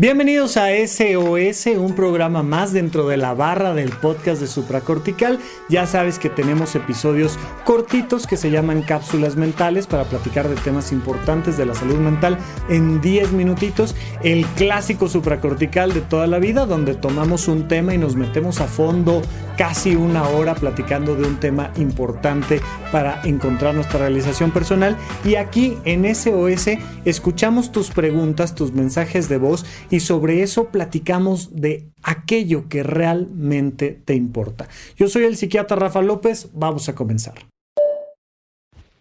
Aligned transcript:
Bienvenidos 0.00 0.56
a 0.56 0.68
SOS, 0.68 1.66
un 1.76 1.96
programa 1.96 2.44
más 2.44 2.72
dentro 2.72 3.08
de 3.08 3.16
la 3.16 3.34
barra 3.34 3.74
del 3.74 3.90
podcast 3.90 4.40
de 4.40 4.46
Supracortical. 4.46 5.40
Ya 5.68 5.88
sabes 5.88 6.20
que 6.20 6.30
tenemos 6.30 6.76
episodios 6.76 7.36
cortitos 7.64 8.28
que 8.28 8.36
se 8.36 8.52
llaman 8.52 8.82
cápsulas 8.82 9.34
mentales 9.34 9.88
para 9.88 10.04
platicar 10.04 10.48
de 10.48 10.54
temas 10.54 10.92
importantes 10.92 11.56
de 11.56 11.66
la 11.66 11.74
salud 11.74 11.96
mental 11.96 12.38
en 12.68 13.00
10 13.00 13.32
minutitos. 13.32 13.96
El 14.22 14.46
clásico 14.46 15.08
supracortical 15.08 15.92
de 15.92 16.02
toda 16.02 16.28
la 16.28 16.38
vida, 16.38 16.64
donde 16.64 16.94
tomamos 16.94 17.48
un 17.48 17.66
tema 17.66 17.92
y 17.92 17.98
nos 17.98 18.14
metemos 18.14 18.60
a 18.60 18.68
fondo 18.68 19.22
casi 19.56 19.96
una 19.96 20.28
hora 20.28 20.54
platicando 20.54 21.16
de 21.16 21.26
un 21.26 21.40
tema 21.40 21.72
importante 21.76 22.60
para 22.92 23.20
encontrar 23.24 23.74
nuestra 23.74 23.98
realización 23.98 24.52
personal. 24.52 24.96
Y 25.24 25.34
aquí 25.34 25.76
en 25.84 26.04
SOS 26.14 26.78
escuchamos 27.04 27.72
tus 27.72 27.90
preguntas, 27.90 28.54
tus 28.54 28.72
mensajes 28.72 29.28
de 29.28 29.38
voz 29.38 29.66
y 29.90 30.00
sobre 30.00 30.42
eso 30.42 30.68
platicamos 30.68 31.54
de 31.54 31.90
aquello 32.02 32.68
que 32.68 32.82
realmente 32.82 33.92
te 34.04 34.14
importa. 34.14 34.68
Yo 34.96 35.08
soy 35.08 35.24
el 35.24 35.36
psiquiatra 35.36 35.76
Rafa 35.76 36.02
López, 36.02 36.50
vamos 36.52 36.88
a 36.88 36.94
comenzar. 36.94 37.34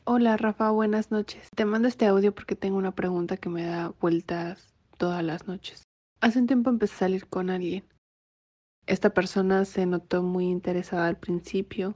Hola 0.05 0.38
Rafa, 0.38 0.72
buenas 0.72 1.12
noches. 1.12 1.50
Te 1.54 1.66
mando 1.66 1.88
este 1.90 2.05
audio 2.05 2.34
porque 2.34 2.55
tengo 2.55 2.77
una 2.77 2.96
pregunta 2.96 3.36
que 3.36 3.50
me 3.50 3.63
da 3.63 3.94
vueltas 4.00 4.73
todas 4.98 5.23
las 5.23 5.48
noches. 5.48 5.84
Hace 6.22 6.40
un 6.40 6.48
tiempo 6.48 6.70
empecé 6.70 6.96
a 6.96 6.99
salir 6.99 7.27
con 7.27 7.49
alguien. 7.49 7.84
Esta 8.85 9.10
persona 9.10 9.66
se 9.66 9.85
notó 9.85 10.24
muy 10.24 10.46
interesada 10.46 11.08
al 11.08 11.18
principio, 11.18 11.96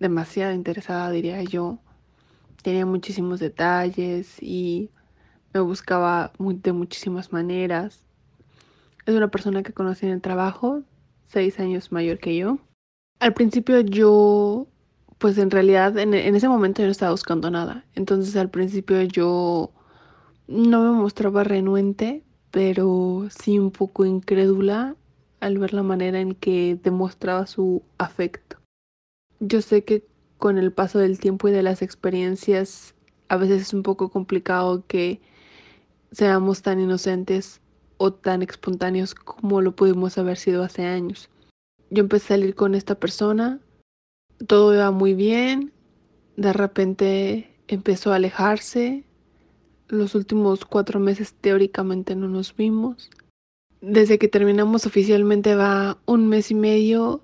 demasiado 0.00 0.54
interesada 0.54 1.10
diría 1.10 1.42
yo. 1.42 1.78
Tenía 2.62 2.86
muchísimos 2.86 3.38
detalles 3.38 4.42
y 4.42 4.90
me 5.54 5.60
buscaba 5.60 6.32
de 6.38 6.72
muchísimas 6.72 7.32
maneras. 7.32 8.00
Es 9.06 9.14
una 9.14 9.28
persona 9.28 9.62
que 9.62 9.72
conocí 9.72 10.04
en 10.04 10.12
el 10.12 10.20
trabajo, 10.20 10.82
seis 11.28 11.60
años 11.60 11.92
mayor 11.92 12.18
que 12.18 12.36
yo. 12.36 12.58
Al 13.20 13.32
principio 13.32 13.80
yo, 13.80 14.66
pues 15.18 15.38
en 15.38 15.50
realidad 15.50 15.96
en, 15.96 16.12
en 16.12 16.34
ese 16.34 16.48
momento 16.48 16.82
yo 16.82 16.86
no 16.86 16.92
estaba 16.92 17.12
buscando 17.12 17.50
nada. 17.50 17.84
Entonces 17.94 18.34
al 18.36 18.50
principio 18.50 19.00
yo 19.02 19.70
no 20.48 20.82
me 20.82 21.00
mostraba 21.00 21.44
renuente, 21.44 22.24
pero 22.50 23.28
sí 23.30 23.58
un 23.58 23.70
poco 23.70 24.04
incrédula 24.04 24.96
al 25.40 25.58
ver 25.58 25.72
la 25.72 25.82
manera 25.82 26.20
en 26.20 26.34
que 26.34 26.78
demostraba 26.82 27.46
su 27.46 27.82
afecto. 27.98 28.56
Yo 29.40 29.62
sé 29.62 29.84
que 29.84 30.04
con 30.38 30.58
el 30.58 30.72
paso 30.72 30.98
del 30.98 31.18
tiempo 31.18 31.48
y 31.48 31.52
de 31.52 31.62
las 31.62 31.80
experiencias 31.80 32.94
a 33.28 33.36
veces 33.36 33.62
es 33.62 33.74
un 33.74 33.82
poco 33.82 34.10
complicado 34.10 34.84
que 34.86 35.20
seamos 36.14 36.62
tan 36.62 36.80
inocentes 36.80 37.60
o 37.96 38.12
tan 38.12 38.42
espontáneos 38.42 39.14
como 39.14 39.60
lo 39.60 39.74
pudimos 39.74 40.16
haber 40.16 40.36
sido 40.36 40.62
hace 40.62 40.84
años. 40.84 41.28
Yo 41.90 42.02
empecé 42.02 42.34
a 42.34 42.36
salir 42.36 42.54
con 42.54 42.74
esta 42.74 42.94
persona, 42.94 43.60
todo 44.46 44.74
iba 44.74 44.90
muy 44.90 45.14
bien, 45.14 45.72
de 46.36 46.52
repente 46.52 47.50
empezó 47.68 48.12
a 48.12 48.16
alejarse, 48.16 49.04
los 49.88 50.14
últimos 50.14 50.64
cuatro 50.64 51.00
meses 51.00 51.34
teóricamente 51.34 52.16
no 52.16 52.28
nos 52.28 52.54
vimos. 52.56 53.10
Desde 53.80 54.18
que 54.18 54.28
terminamos 54.28 54.86
oficialmente 54.86 55.54
va 55.54 55.98
un 56.06 56.26
mes 56.26 56.50
y 56.50 56.54
medio 56.54 57.22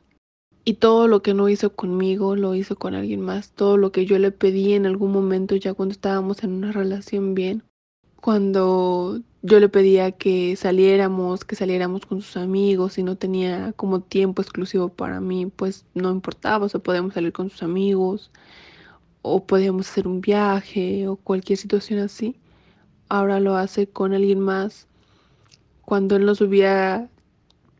y 0.64 0.75
todo 0.75 1.08
lo 1.08 1.22
que 1.22 1.32
no 1.32 1.48
hizo 1.48 1.75
conmigo 1.75 2.36
lo 2.36 2.54
hizo 2.54 2.77
con 2.77 2.94
alguien 2.94 3.22
más. 3.22 3.52
Todo 3.52 3.77
lo 3.77 3.92
que 3.92 4.04
yo 4.04 4.19
le 4.19 4.30
pedí 4.30 4.75
en 4.75 4.84
algún 4.84 5.10
momento 5.10 5.56
ya 5.56 5.75
cuando 5.75 5.92
estábamos 5.92 6.44
en 6.44 6.52
una 6.52 6.70
relación 6.70 7.34
bien, 7.34 7.62
cuando 8.20 9.20
yo 9.42 9.58
le 9.60 9.68
pedía 9.68 10.12
que 10.12 10.54
saliéramos, 10.56 11.44
que 11.44 11.56
saliéramos 11.56 12.04
con 12.06 12.20
sus 12.20 12.36
amigos 12.36 12.98
y 12.98 13.03
no 13.03 13.16
tenía 13.16 13.72
como 13.75 14.00
tiempo 14.00 14.42
exclusivo 14.42 14.88
para 14.91 15.20
mí, 15.20 15.47
pues 15.47 15.86
no 15.94 16.10
importaba, 16.10 16.66
o 16.66 16.69
sea, 16.69 16.80
podíamos 16.80 17.14
salir 17.14 17.32
con 17.32 17.48
sus 17.50 17.62
amigos 17.62 18.30
o 19.22 19.47
podíamos 19.47 19.88
hacer 19.88 20.06
un 20.06 20.20
viaje 20.20 21.09
o 21.09 21.16
cualquier 21.16 21.59
situación 21.59 22.00
así. 22.00 22.36
Ahora 23.09 23.41
lo 23.41 23.56
hace 23.56 23.88
con 23.88 24.12
alguien 24.12 24.41
más. 24.41 24.86
Cuando 25.84 26.16
él 26.16 26.26
no 26.26 26.34
subía, 26.34 27.09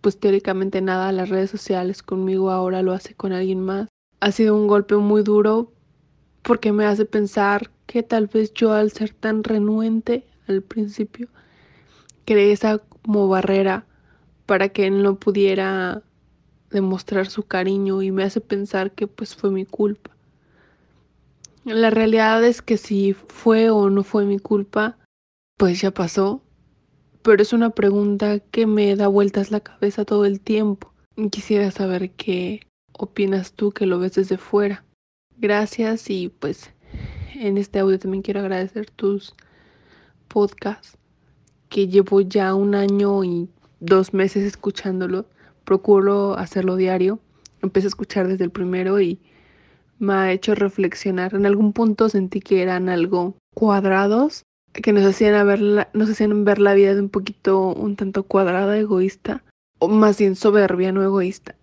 pues 0.01 0.19
teóricamente 0.19 0.81
nada 0.81 1.09
a 1.09 1.13
las 1.13 1.29
redes 1.29 1.51
sociales 1.51 2.03
conmigo, 2.03 2.51
ahora 2.51 2.83
lo 2.83 2.93
hace 2.93 3.15
con 3.15 3.33
alguien 3.33 3.61
más. 3.61 3.89
Ha 4.21 4.33
sido 4.33 4.57
un 4.57 4.67
golpe 4.67 4.97
muy 4.97 5.23
duro 5.23 5.73
porque 6.43 6.73
me 6.73 6.87
hace 6.87 7.05
pensar 7.05 7.71
que 7.87 8.03
tal 8.03 8.27
vez 8.27 8.53
yo 8.55 8.73
al 8.73 8.91
ser 8.93 9.13
tan 9.13 9.45
renuente 9.45 10.25
al 10.51 10.63
principio, 10.63 11.29
creé 12.25 12.53
esa 12.53 12.79
como 12.79 13.29
barrera 13.29 13.87
para 14.47 14.69
que 14.69 14.87
él 14.87 15.03
no 15.03 15.17
pudiera 15.17 16.03
demostrar 16.71 17.29
su 17.29 17.45
cariño 17.45 18.03
y 18.03 18.11
me 18.11 18.23
hace 18.23 18.41
pensar 18.41 18.93
que 18.93 19.07
pues 19.07 19.35
fue 19.35 19.51
mi 19.51 19.65
culpa. 19.65 20.11
La 21.65 21.91
realidad 21.91 22.43
es 22.45 22.63
que 22.63 22.77
si 22.77 23.13
fue 23.13 23.71
o 23.71 23.91
no 23.91 24.03
fue 24.03 24.25
mi 24.25 24.39
culpa, 24.39 24.97
pues 25.57 25.81
ya 25.81 25.91
pasó, 25.91 26.43
pero 27.23 27.43
es 27.43 27.53
una 27.53 27.71
pregunta 27.71 28.39
que 28.39 28.67
me 28.67 28.97
da 28.97 29.09
vueltas 29.09 29.51
la 29.51 29.61
cabeza 29.61 30.05
todo 30.05 30.25
el 30.25 30.41
tiempo. 30.41 30.93
Quisiera 31.31 31.71
saber 31.71 32.13
qué 32.13 32.67
opinas 32.93 33.53
tú 33.53 33.73
que 33.73 33.87
lo 33.87 33.99
ves 33.99 34.15
desde 34.15 34.39
fuera. 34.39 34.85
Gracias 35.37 36.09
y 36.09 36.29
pues 36.29 36.71
en 37.35 37.59
este 37.59 37.79
audio 37.79 37.99
también 37.99 38.23
quiero 38.23 38.41
agradecer 38.41 38.91
tus 38.91 39.35
podcast 40.31 40.95
que 41.69 41.89
llevo 41.89 42.21
ya 42.21 42.55
un 42.55 42.75
año 42.75 43.23
y 43.25 43.49
dos 43.81 44.15
meses 44.15 44.45
escuchándolo. 44.45 45.27
Procuro 45.65 46.39
hacerlo 46.39 46.77
diario. 46.77 47.19
Empecé 47.63 47.89
a 47.89 47.89
escuchar 47.89 48.29
desde 48.29 48.45
el 48.45 48.51
primero 48.51 49.01
y 49.01 49.19
me 49.99 50.15
ha 50.15 50.33
hecho 50.33 50.55
reflexionar. 50.55 51.35
En 51.35 51.47
algún 51.47 51.73
punto 51.73 52.09
sentí 52.09 52.41
que 52.41 52.63
eran 52.63 52.89
algo 52.89 53.35
cuadrados, 53.55 54.45
que 54.73 54.93
nos 54.93 55.05
hacían 55.05 55.47
ver 55.47 55.61
la, 55.61 55.89
nos 55.93 56.09
hacían 56.09 56.45
ver 56.45 56.59
la 56.59 56.75
vida 56.75 56.95
de 56.95 57.01
un 57.01 57.11
poquito, 57.11 57.75
un 57.75 57.97
tanto 57.97 58.23
cuadrada, 58.23 58.79
egoísta, 58.79 59.45
o 59.79 59.89
más 59.89 60.19
bien 60.19 60.37
soberbia, 60.37 60.93
no 60.93 61.03
egoísta. 61.03 61.57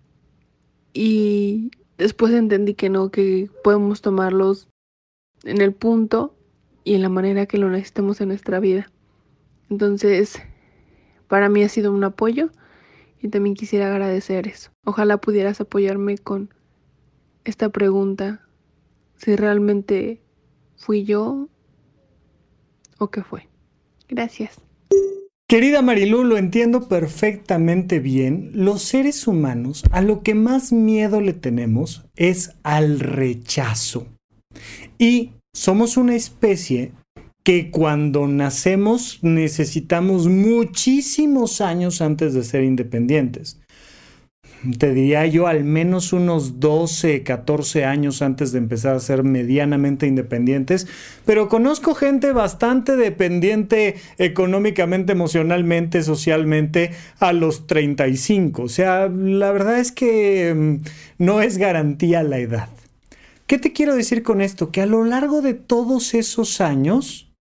Y 0.92 1.70
después 1.96 2.32
entendí 2.32 2.74
que 2.74 2.90
no, 2.90 3.10
que 3.10 3.50
podemos 3.64 4.02
tomarlos 4.02 4.68
en 5.44 5.60
el 5.60 5.72
punto 5.72 6.34
y 6.88 6.94
en 6.94 7.02
la 7.02 7.10
manera 7.10 7.44
que 7.44 7.58
lo 7.58 7.68
necesitemos 7.68 8.18
en 8.22 8.28
nuestra 8.28 8.60
vida. 8.60 8.90
Entonces, 9.68 10.40
para 11.26 11.50
mí 11.50 11.62
ha 11.62 11.68
sido 11.68 11.92
un 11.92 12.02
apoyo 12.02 12.48
y 13.20 13.28
también 13.28 13.54
quisiera 13.54 13.88
agradecer 13.88 14.48
eso. 14.48 14.70
Ojalá 14.86 15.18
pudieras 15.18 15.60
apoyarme 15.60 16.16
con 16.16 16.48
esta 17.44 17.68
pregunta, 17.68 18.40
si 19.16 19.36
realmente 19.36 20.22
fui 20.76 21.04
yo 21.04 21.48
o 22.96 23.10
qué 23.10 23.22
fue. 23.22 23.46
Gracias. 24.08 24.58
Querida 25.46 25.82
Marilu, 25.82 26.24
lo 26.24 26.38
entiendo 26.38 26.88
perfectamente 26.88 27.98
bien. 27.98 28.50
Los 28.54 28.80
seres 28.80 29.26
humanos 29.26 29.84
a 29.90 30.00
lo 30.00 30.22
que 30.22 30.34
más 30.34 30.72
miedo 30.72 31.20
le 31.20 31.34
tenemos 31.34 32.06
es 32.16 32.56
al 32.62 33.00
rechazo. 33.00 34.06
Y 34.98 35.32
somos 35.58 35.96
una 35.96 36.14
especie 36.14 36.92
que 37.42 37.72
cuando 37.72 38.28
nacemos 38.28 39.18
necesitamos 39.22 40.28
muchísimos 40.28 41.60
años 41.60 42.00
antes 42.00 42.32
de 42.32 42.44
ser 42.44 42.62
independientes. 42.62 43.58
Te 44.78 44.94
diría 44.94 45.26
yo 45.26 45.48
al 45.48 45.64
menos 45.64 46.12
unos 46.12 46.60
12, 46.60 47.24
14 47.24 47.84
años 47.84 48.22
antes 48.22 48.52
de 48.52 48.58
empezar 48.58 48.94
a 48.94 49.00
ser 49.00 49.24
medianamente 49.24 50.06
independientes, 50.06 50.86
pero 51.26 51.48
conozco 51.48 51.94
gente 51.94 52.30
bastante 52.32 52.94
dependiente 52.94 53.96
económicamente, 54.18 55.12
emocionalmente, 55.12 56.04
socialmente 56.04 56.92
a 57.18 57.32
los 57.32 57.66
35. 57.66 58.62
O 58.62 58.68
sea, 58.68 59.08
la 59.08 59.50
verdad 59.50 59.80
es 59.80 59.90
que 59.90 60.54
mm, 60.54 61.24
no 61.24 61.40
es 61.40 61.58
garantía 61.58 62.22
la 62.22 62.38
edad. 62.38 62.68
¿Qué 63.48 63.58
te 63.58 63.72
quiero 63.72 63.96
decir 63.96 64.22
con 64.22 64.42
esto? 64.42 64.70
Que 64.70 64.82
a 64.82 64.86
lo 64.86 65.04
largo 65.04 65.40
de 65.40 65.54
todos 65.54 66.12
esos 66.12 66.60
años 66.60 67.32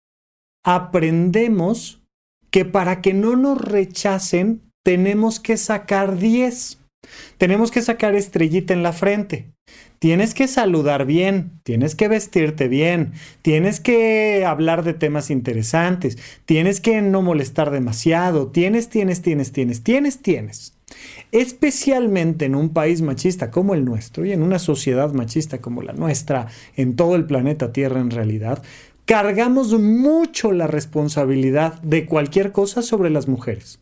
aprendemos 0.64 2.00
que 2.52 2.64
para 2.64 3.02
que 3.02 3.12
no 3.12 3.34
nos 3.34 3.60
rechacen 3.60 4.62
tenemos 4.84 5.40
que 5.40 5.56
sacar 5.56 6.16
10. 6.16 6.78
Tenemos 7.38 7.72
que 7.72 7.82
sacar 7.82 8.14
estrellita 8.14 8.72
en 8.72 8.84
la 8.84 8.92
frente. 8.92 9.50
Tienes 9.98 10.32
que 10.32 10.46
saludar 10.46 11.06
bien, 11.06 11.60
tienes 11.64 11.96
que 11.96 12.06
vestirte 12.06 12.68
bien, 12.68 13.14
tienes 13.42 13.80
que 13.80 14.44
hablar 14.46 14.84
de 14.84 14.94
temas 14.94 15.28
interesantes, 15.30 16.18
tienes 16.44 16.80
que 16.80 17.02
no 17.02 17.20
molestar 17.20 17.72
demasiado, 17.72 18.52
tienes, 18.52 18.90
tienes, 18.90 19.22
tienes, 19.22 19.50
tienes, 19.50 19.82
tienes, 19.82 20.22
tienes. 20.22 20.75
Especialmente 21.32 22.44
en 22.44 22.54
un 22.54 22.70
país 22.70 23.02
machista 23.02 23.50
como 23.50 23.74
el 23.74 23.84
nuestro 23.84 24.24
y 24.24 24.32
en 24.32 24.42
una 24.42 24.58
sociedad 24.58 25.12
machista 25.12 25.60
como 25.60 25.82
la 25.82 25.92
nuestra, 25.92 26.48
en 26.76 26.96
todo 26.96 27.16
el 27.16 27.26
planeta 27.26 27.72
Tierra 27.72 28.00
en 28.00 28.10
realidad, 28.10 28.62
cargamos 29.04 29.78
mucho 29.78 30.52
la 30.52 30.66
responsabilidad 30.66 31.80
de 31.82 32.06
cualquier 32.06 32.52
cosa 32.52 32.82
sobre 32.82 33.10
las 33.10 33.28
mujeres. 33.28 33.80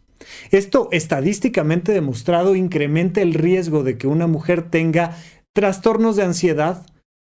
Esto 0.51 0.89
estadísticamente 0.91 1.93
demostrado 1.93 2.55
incrementa 2.55 3.21
el 3.21 3.35
riesgo 3.35 3.83
de 3.83 3.99
que 3.99 4.07
una 4.07 4.27
mujer 4.27 4.71
tenga 4.71 5.17
trastornos 5.53 6.17
de 6.17 6.25
ansiedad 6.25 6.87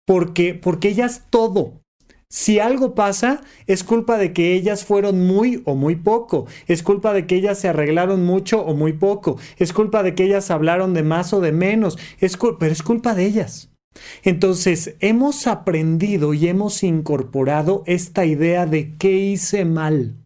porque, 0.06 0.54
porque 0.54 0.88
ellas 0.88 1.24
todo, 1.30 1.80
si 2.34 2.58
algo 2.58 2.96
pasa, 2.96 3.42
es 3.68 3.84
culpa 3.84 4.18
de 4.18 4.32
que 4.32 4.54
ellas 4.54 4.84
fueron 4.84 5.24
muy 5.24 5.62
o 5.66 5.76
muy 5.76 5.94
poco. 5.94 6.46
Es 6.66 6.82
culpa 6.82 7.12
de 7.12 7.28
que 7.28 7.36
ellas 7.36 7.60
se 7.60 7.68
arreglaron 7.68 8.24
mucho 8.24 8.60
o 8.60 8.74
muy 8.74 8.92
poco. 8.92 9.38
Es 9.56 9.72
culpa 9.72 10.02
de 10.02 10.16
que 10.16 10.24
ellas 10.24 10.50
hablaron 10.50 10.94
de 10.94 11.04
más 11.04 11.32
o 11.32 11.40
de 11.40 11.52
menos. 11.52 11.96
Es 12.18 12.36
pero 12.58 12.72
es 12.72 12.82
culpa 12.82 13.14
de 13.14 13.24
ellas. 13.24 13.70
Entonces, 14.24 14.96
hemos 14.98 15.46
aprendido 15.46 16.34
y 16.34 16.48
hemos 16.48 16.82
incorporado 16.82 17.84
esta 17.86 18.24
idea 18.24 18.66
de 18.66 18.96
qué 18.96 19.12
hice 19.12 19.64
mal. 19.64 20.23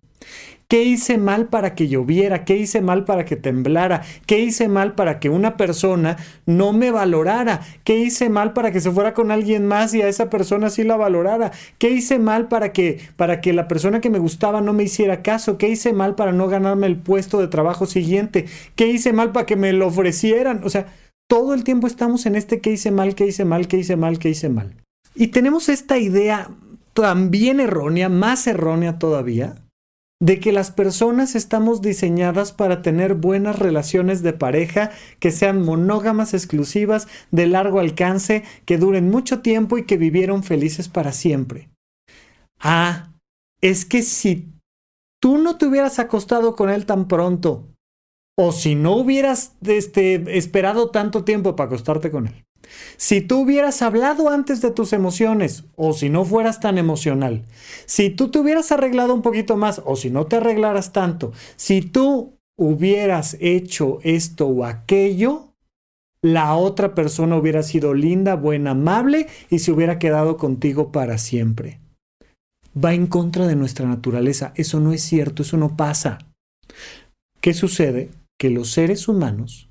¿Qué 0.71 0.83
hice 0.83 1.17
mal 1.17 1.49
para 1.49 1.75
que 1.75 1.89
lloviera? 1.89 2.45
¿Qué 2.45 2.59
hice 2.59 2.83
mal 2.83 3.07
para 3.07 3.25
que 3.25 3.37
temblara? 3.37 4.03
¿Qué 4.27 4.41
hice 4.41 4.69
mal 4.69 4.95
para 4.95 5.19
que 5.19 5.31
una 5.31 5.57
persona 5.57 6.19
no 6.45 6.75
me 6.75 6.91
valorara? 6.91 7.63
¿Qué 7.85 7.97
hice 8.01 8.29
mal 8.29 8.53
para 8.53 8.71
que 8.71 8.83
se 8.83 8.91
fuera 8.91 9.15
con 9.15 9.31
alguien 9.31 9.67
más 9.67 9.95
y 9.95 10.03
a 10.03 10.09
esa 10.09 10.29
persona 10.29 10.69
sí 10.69 10.85
la 10.85 10.99
valorara? 10.99 11.53
¿Qué 11.79 11.89
hice 11.89 12.19
mal 12.19 12.49
para 12.49 12.75
que 12.75 13.01
para 13.17 13.41
que 13.41 13.55
la 13.55 13.67
persona 13.67 14.03
que 14.03 14.11
me 14.11 14.19
gustaba 14.19 14.61
no 14.61 14.75
me 14.75 14.83
hiciera 14.83 15.23
caso? 15.23 15.57
¿Qué 15.57 15.71
hice 15.71 15.95
mal 15.95 16.17
para 16.17 16.33
no 16.33 16.49
ganarme 16.49 16.87
el 16.87 16.99
puesto 16.99 17.41
de 17.41 17.49
trabajo 17.49 17.87
siguiente? 17.87 18.45
¿Qué 18.77 18.89
hice 18.89 19.15
mal 19.15 19.33
para 19.33 19.47
que 19.47 19.57
me 19.57 19.73
lo 19.73 19.87
ofrecieran? 19.87 20.61
O 20.65 20.69
sea, 20.69 20.93
todo 21.31 21.55
el 21.55 21.65
tiempo 21.65 21.87
estamos 21.87 22.27
en 22.27 22.35
este 22.35 22.61
qué 22.61 22.73
hice 22.73 22.91
mal, 22.91 23.15
qué 23.15 23.27
hice 23.27 23.47
mal, 23.47 23.69
qué 23.69 23.79
hice 23.79 23.97
mal, 23.97 24.19
qué 24.19 24.29
hice 24.29 24.51
mal. 24.51 24.75
Y 25.15 25.29
tenemos 25.29 25.71
esta 25.71 25.97
idea 25.97 26.51
también 26.93 27.59
errónea, 27.59 28.11
más 28.11 28.47
errónea 28.47 28.99
todavía, 28.99 29.55
de 30.21 30.41
que 30.41 30.51
las 30.51 30.71
personas 30.71 31.37
estamos 31.37 31.81
diseñadas 31.81 32.53
para 32.53 32.83
tener 32.83 33.15
buenas 33.15 33.59
relaciones 33.59 34.23
de 34.23 34.33
pareja 34.33 34.91
que 35.21 35.31
sean 35.31 35.63
monógamas 35.63 36.35
exclusivas, 36.35 37.07
de 37.31 37.47
largo 37.47 37.79
alcance, 37.79 38.43
que 38.65 38.79
duren 38.79 39.11
mucho 39.11 39.41
tiempo 39.41 39.79
y 39.79 39.85
que 39.85 39.97
vivieron 39.97 40.43
felices 40.43 40.89
para 40.89 41.13
siempre. 41.13 41.69
Ah, 42.59 43.13
es 43.61 43.85
que 43.85 44.03
si 44.03 44.53
tú 45.21 45.39
no 45.39 45.57
te 45.57 45.67
hubieras 45.67 45.99
acostado 46.01 46.57
con 46.57 46.71
él 46.71 46.85
tan 46.85 47.07
pronto, 47.07 47.69
o 48.37 48.53
si 48.53 48.75
no 48.75 48.97
hubieras 48.97 49.57
este, 49.63 50.37
esperado 50.37 50.91
tanto 50.91 51.25
tiempo 51.25 51.57
para 51.57 51.69
acostarte 51.69 52.11
con 52.11 52.29
él, 52.29 52.45
si 52.97 53.21
tú 53.21 53.41
hubieras 53.41 53.83
hablado 53.83 54.29
antes 54.29 54.61
de 54.61 54.71
tus 54.71 54.93
emociones 54.93 55.65
o 55.77 55.93
si 55.93 56.11
no 56.11 56.25
fueras 56.25 56.61
tan 56.61 56.79
emocional, 56.79 57.45
si 57.87 58.11
tú 58.11 58.31
te 58.31 58.39
hubieras 58.39 58.73
arreglado 58.73 59.15
un 59.15 59.23
poquito 59.23 59.57
más 59.57 59.83
o 59.85 59.97
si 59.97 60.11
no 60.11 60.27
te 60.27 60.37
arreglaras 60.37 60.93
tanto, 60.93 61.33
si 61.57 61.83
tú 61.83 62.35
hubieras 62.57 63.37
hecho 63.41 63.99
esto 64.03 64.49
o 64.49 64.65
aquello, 64.65 65.55
la 66.23 66.55
otra 66.55 66.95
persona 66.95 67.37
hubiera 67.37 67.63
sido 67.63 67.95
linda, 67.95 68.35
buena, 68.35 68.73
amable 68.73 69.29
y 69.51 69.61
se 69.61 69.71
hubiera 69.71 69.99
quedado 69.99 70.37
contigo 70.37 70.91
para 70.91 71.19
siempre. 71.19 71.79
Va 72.77 72.95
en 72.95 73.07
contra 73.07 73.47
de 73.47 73.57
nuestra 73.57 73.87
naturaleza. 73.87 74.53
Eso 74.57 74.81
no 74.81 74.93
es 74.93 75.03
cierto, 75.03 75.43
eso 75.43 75.57
no 75.57 75.77
pasa. 75.77 76.19
¿Qué 77.41 77.55
sucede? 77.55 78.11
Que 78.39 78.51
los 78.51 78.71
seres 78.73 79.07
humanos 79.09 79.69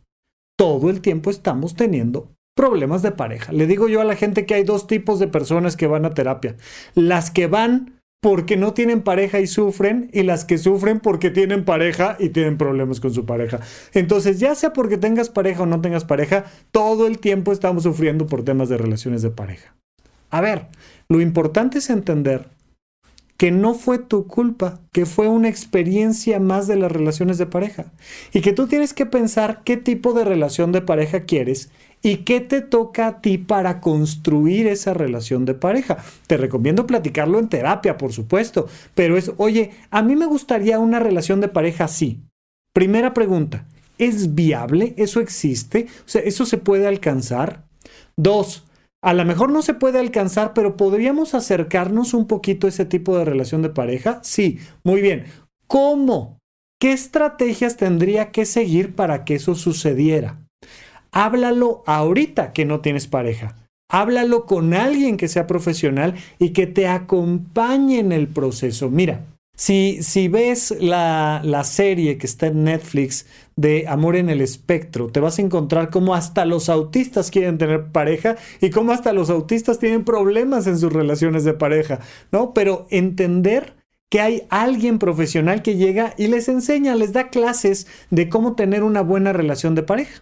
todo 0.58 0.90
el 0.90 1.02
tiempo 1.02 1.30
estamos 1.30 1.76
teniendo 1.76 2.32
problemas 2.58 3.02
de 3.02 3.14
pareja. 3.14 3.54
Le 3.54 3.68
digo 3.68 3.88
yo 3.88 4.02
a 4.02 4.04
la 4.04 4.18
gente 4.18 4.46
que 4.46 4.56
hay 4.56 4.64
dos 4.64 4.88
tipos 4.88 5.20
de 5.20 5.28
personas 5.28 5.78
que 5.78 5.88
van 5.88 6.04
a 6.04 6.14
terapia. 6.14 6.58
Las 6.94 7.32
que 7.32 7.48
van 7.48 8.02
porque 8.20 8.58
no 8.58 8.74
tienen 8.74 9.04
pareja 9.04 9.40
y 9.40 9.48
sufren 9.48 10.10
y 10.12 10.24
las 10.24 10.44
que 10.44 10.58
sufren 10.58 11.00
porque 11.00 11.30
tienen 11.30 11.64
pareja 11.64 12.18
y 12.20 12.30
tienen 12.30 12.58
problemas 12.58 13.00
con 13.00 13.14
su 13.14 13.26
pareja. 13.26 13.62
Entonces, 13.94 14.40
ya 14.40 14.56
sea 14.56 14.74
porque 14.74 14.98
tengas 14.98 15.30
pareja 15.30 15.64
o 15.64 15.66
no 15.66 15.80
tengas 15.80 16.04
pareja, 16.04 16.46
todo 16.72 17.08
el 17.08 17.20
tiempo 17.20 17.54
estamos 17.54 17.84
sufriendo 17.84 18.26
por 18.26 18.44
temas 18.44 18.68
de 18.68 18.78
relaciones 18.78 19.22
de 19.22 19.30
pareja. 19.30 19.76
A 20.30 20.42
ver, 20.42 20.68
lo 21.08 21.22
importante 21.22 21.78
es 21.78 21.90
entender 21.90 22.50
que 23.38 23.52
no 23.52 23.76
fue 23.76 24.00
tu 24.00 24.26
culpa, 24.26 24.82
que 24.92 25.06
fue 25.06 25.28
una 25.28 25.48
experiencia 25.48 26.40
más 26.40 26.68
de 26.68 26.76
las 26.76 26.92
relaciones 26.92 27.38
de 27.38 27.46
pareja 27.46 27.86
y 28.34 28.42
que 28.42 28.52
tú 28.52 28.68
tienes 28.68 28.94
que 28.94 29.06
pensar 29.06 29.62
qué 29.64 29.78
tipo 29.78 30.14
de 30.14 30.26
relación 30.26 30.72
de 30.72 30.82
pareja 30.82 31.22
quieres 31.22 31.70
¿Y 32.02 32.18
qué 32.18 32.40
te 32.40 32.62
toca 32.62 33.08
a 33.08 33.22
ti 33.22 33.38
para 33.38 33.82
construir 33.82 34.68
esa 34.68 34.94
relación 34.94 35.46
de 35.46 35.56
pareja? 35.56 35.98
Te 36.28 36.38
recomiendo 36.38 36.88
platicarlo 36.88 37.40
en 37.40 37.50
terapia, 37.50 37.98
por 37.98 38.14
supuesto, 38.14 38.68
pero 38.96 39.18
es, 39.18 39.32
oye, 39.38 39.72
a 39.90 40.02
mí 40.02 40.16
me 40.16 40.26
gustaría 40.26 40.80
una 40.80 41.00
relación 41.00 41.42
de 41.42 41.48
pareja 41.48 41.86
así. 41.86 42.22
Primera 42.72 43.14
pregunta, 43.14 43.66
¿es 43.98 44.36
viable? 44.36 44.94
¿Eso 44.98 45.20
existe? 45.20 45.88
O 46.06 46.10
sea, 46.10 46.22
¿eso 46.22 46.46
se 46.46 46.58
puede 46.58 46.88
alcanzar? 46.88 47.66
Dos, 48.16 48.68
a 49.02 49.14
lo 49.14 49.26
mejor 49.26 49.52
no 49.52 49.62
se 49.62 49.74
puede 49.74 50.00
alcanzar, 50.00 50.54
pero 50.54 50.78
¿podríamos 50.78 51.34
acercarnos 51.34 52.14
un 52.14 52.28
poquito 52.28 52.68
a 52.68 52.70
ese 52.70 52.86
tipo 52.86 53.18
de 53.18 53.26
relación 53.26 53.62
de 53.62 53.70
pareja? 53.70 54.20
Sí, 54.24 54.60
muy 54.84 55.02
bien. 55.02 55.26
¿Cómo? 55.68 56.40
¿Qué 56.80 56.94
estrategias 56.94 57.78
tendría 57.78 58.32
que 58.32 58.46
seguir 58.46 58.96
para 58.96 59.26
que 59.26 59.36
eso 59.36 59.56
sucediera? 59.56 60.40
Háblalo 61.12 61.84
ahorita 61.86 62.54
que 62.54 62.66
no 62.66 62.82
tienes 62.82 63.08
pareja. 63.08 63.56
Háblalo 63.90 64.46
con 64.46 64.74
alguien 64.74 65.18
que 65.18 65.28
sea 65.28 65.48
profesional 65.48 66.16
y 66.40 66.50
que 66.50 66.68
te 66.68 66.88
acompañe 66.88 68.00
en 68.00 68.12
el 68.12 68.28
proceso. 68.28 68.90
Mira, 68.90 69.26
si, 69.56 70.04
si 70.04 70.28
ves 70.28 70.76
la, 70.80 71.42
la, 71.44 71.64
serie 71.64 72.20
que 72.20 72.28
está 72.28 72.48
en 72.48 72.66
Netflix 72.66 73.26
de 73.56 73.88
Amor 73.88 74.16
en 74.16 74.30
el 74.30 74.42
Espectro, 74.42 75.08
te 75.08 75.20
vas 75.20 75.40
a 75.40 75.42
encontrar 75.42 75.90
cómo 75.90 76.14
hasta 76.14 76.46
los 76.46 76.70
autistas 76.70 77.32
quieren 77.32 77.58
tener 77.58 77.88
pareja 77.92 78.36
y 78.62 78.70
cómo 78.70 78.92
hasta 78.92 79.14
los 79.14 79.32
autistas 79.32 79.80
tienen 79.80 80.04
problemas 80.04 80.68
en 80.68 80.78
sus 80.78 80.94
relaciones 80.94 81.44
de 81.44 81.56
pareja, 81.56 82.00
¿no? 82.32 82.54
Pero 82.54 82.86
entender 82.92 83.78
que 84.10 84.22
hay 84.22 84.44
alguien 84.50 85.00
profesional 85.00 85.64
que 85.64 85.76
llega 85.76 86.14
y 86.18 86.28
les 86.28 86.48
enseña, 86.50 86.94
les 86.96 87.14
da 87.14 87.30
clases 87.30 87.88
de 88.12 88.30
cómo 88.30 88.56
tener 88.56 88.84
una 88.84 89.02
buena 89.02 89.34
relación 89.34 89.74
de 89.74 89.84
pareja. 89.84 90.22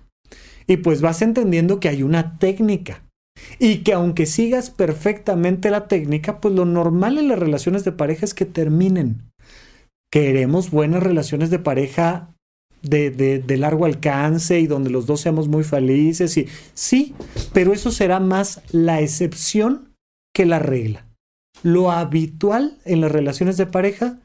Y 0.68 0.78
pues 0.78 1.02
vas 1.02 1.22
entendiendo 1.22 1.80
que 1.80 1.90
hay 1.90 2.04
una 2.04 2.38
técnica. 2.40 3.04
Y 3.60 3.80
que 3.80 3.94
aunque 3.94 4.26
sigas 4.26 4.70
perfectamente 4.70 5.70
la 5.70 5.88
técnica, 5.88 6.40
pues 6.40 6.54
lo 6.54 6.66
normal 6.66 7.18
en 7.18 7.28
las 7.28 7.40
relaciones 7.40 7.84
de 7.84 7.92
pareja 7.92 8.26
es 8.26 8.34
que 8.34 8.46
terminen. 8.46 9.32
Queremos 10.12 10.72
buenas 10.72 11.04
relaciones 11.04 11.50
de 11.50 11.60
pareja 11.60 12.34
de, 12.82 13.10
de, 13.10 13.58
largo 13.58 13.86
alcance 13.86 14.60
y 14.60 14.68
donde 14.68 14.90
los 14.90 15.06
dos 15.06 15.22
seamos 15.22 15.48
muy 15.48 15.64
felices. 15.64 16.38
Y, 16.38 16.48
sí, 16.74 17.14
pero 17.54 17.74
eso 17.74 17.92
será 17.92 18.20
más 18.20 18.62
la 18.72 19.02
excepción 19.02 19.94
que 20.34 20.46
la 20.46 20.60
regla. 20.60 21.06
Lo 21.64 21.92
habitual 21.92 22.78
en 22.86 23.02
las 23.02 23.12
relaciones 23.12 23.58
de 23.58 23.66
pareja 23.66 24.20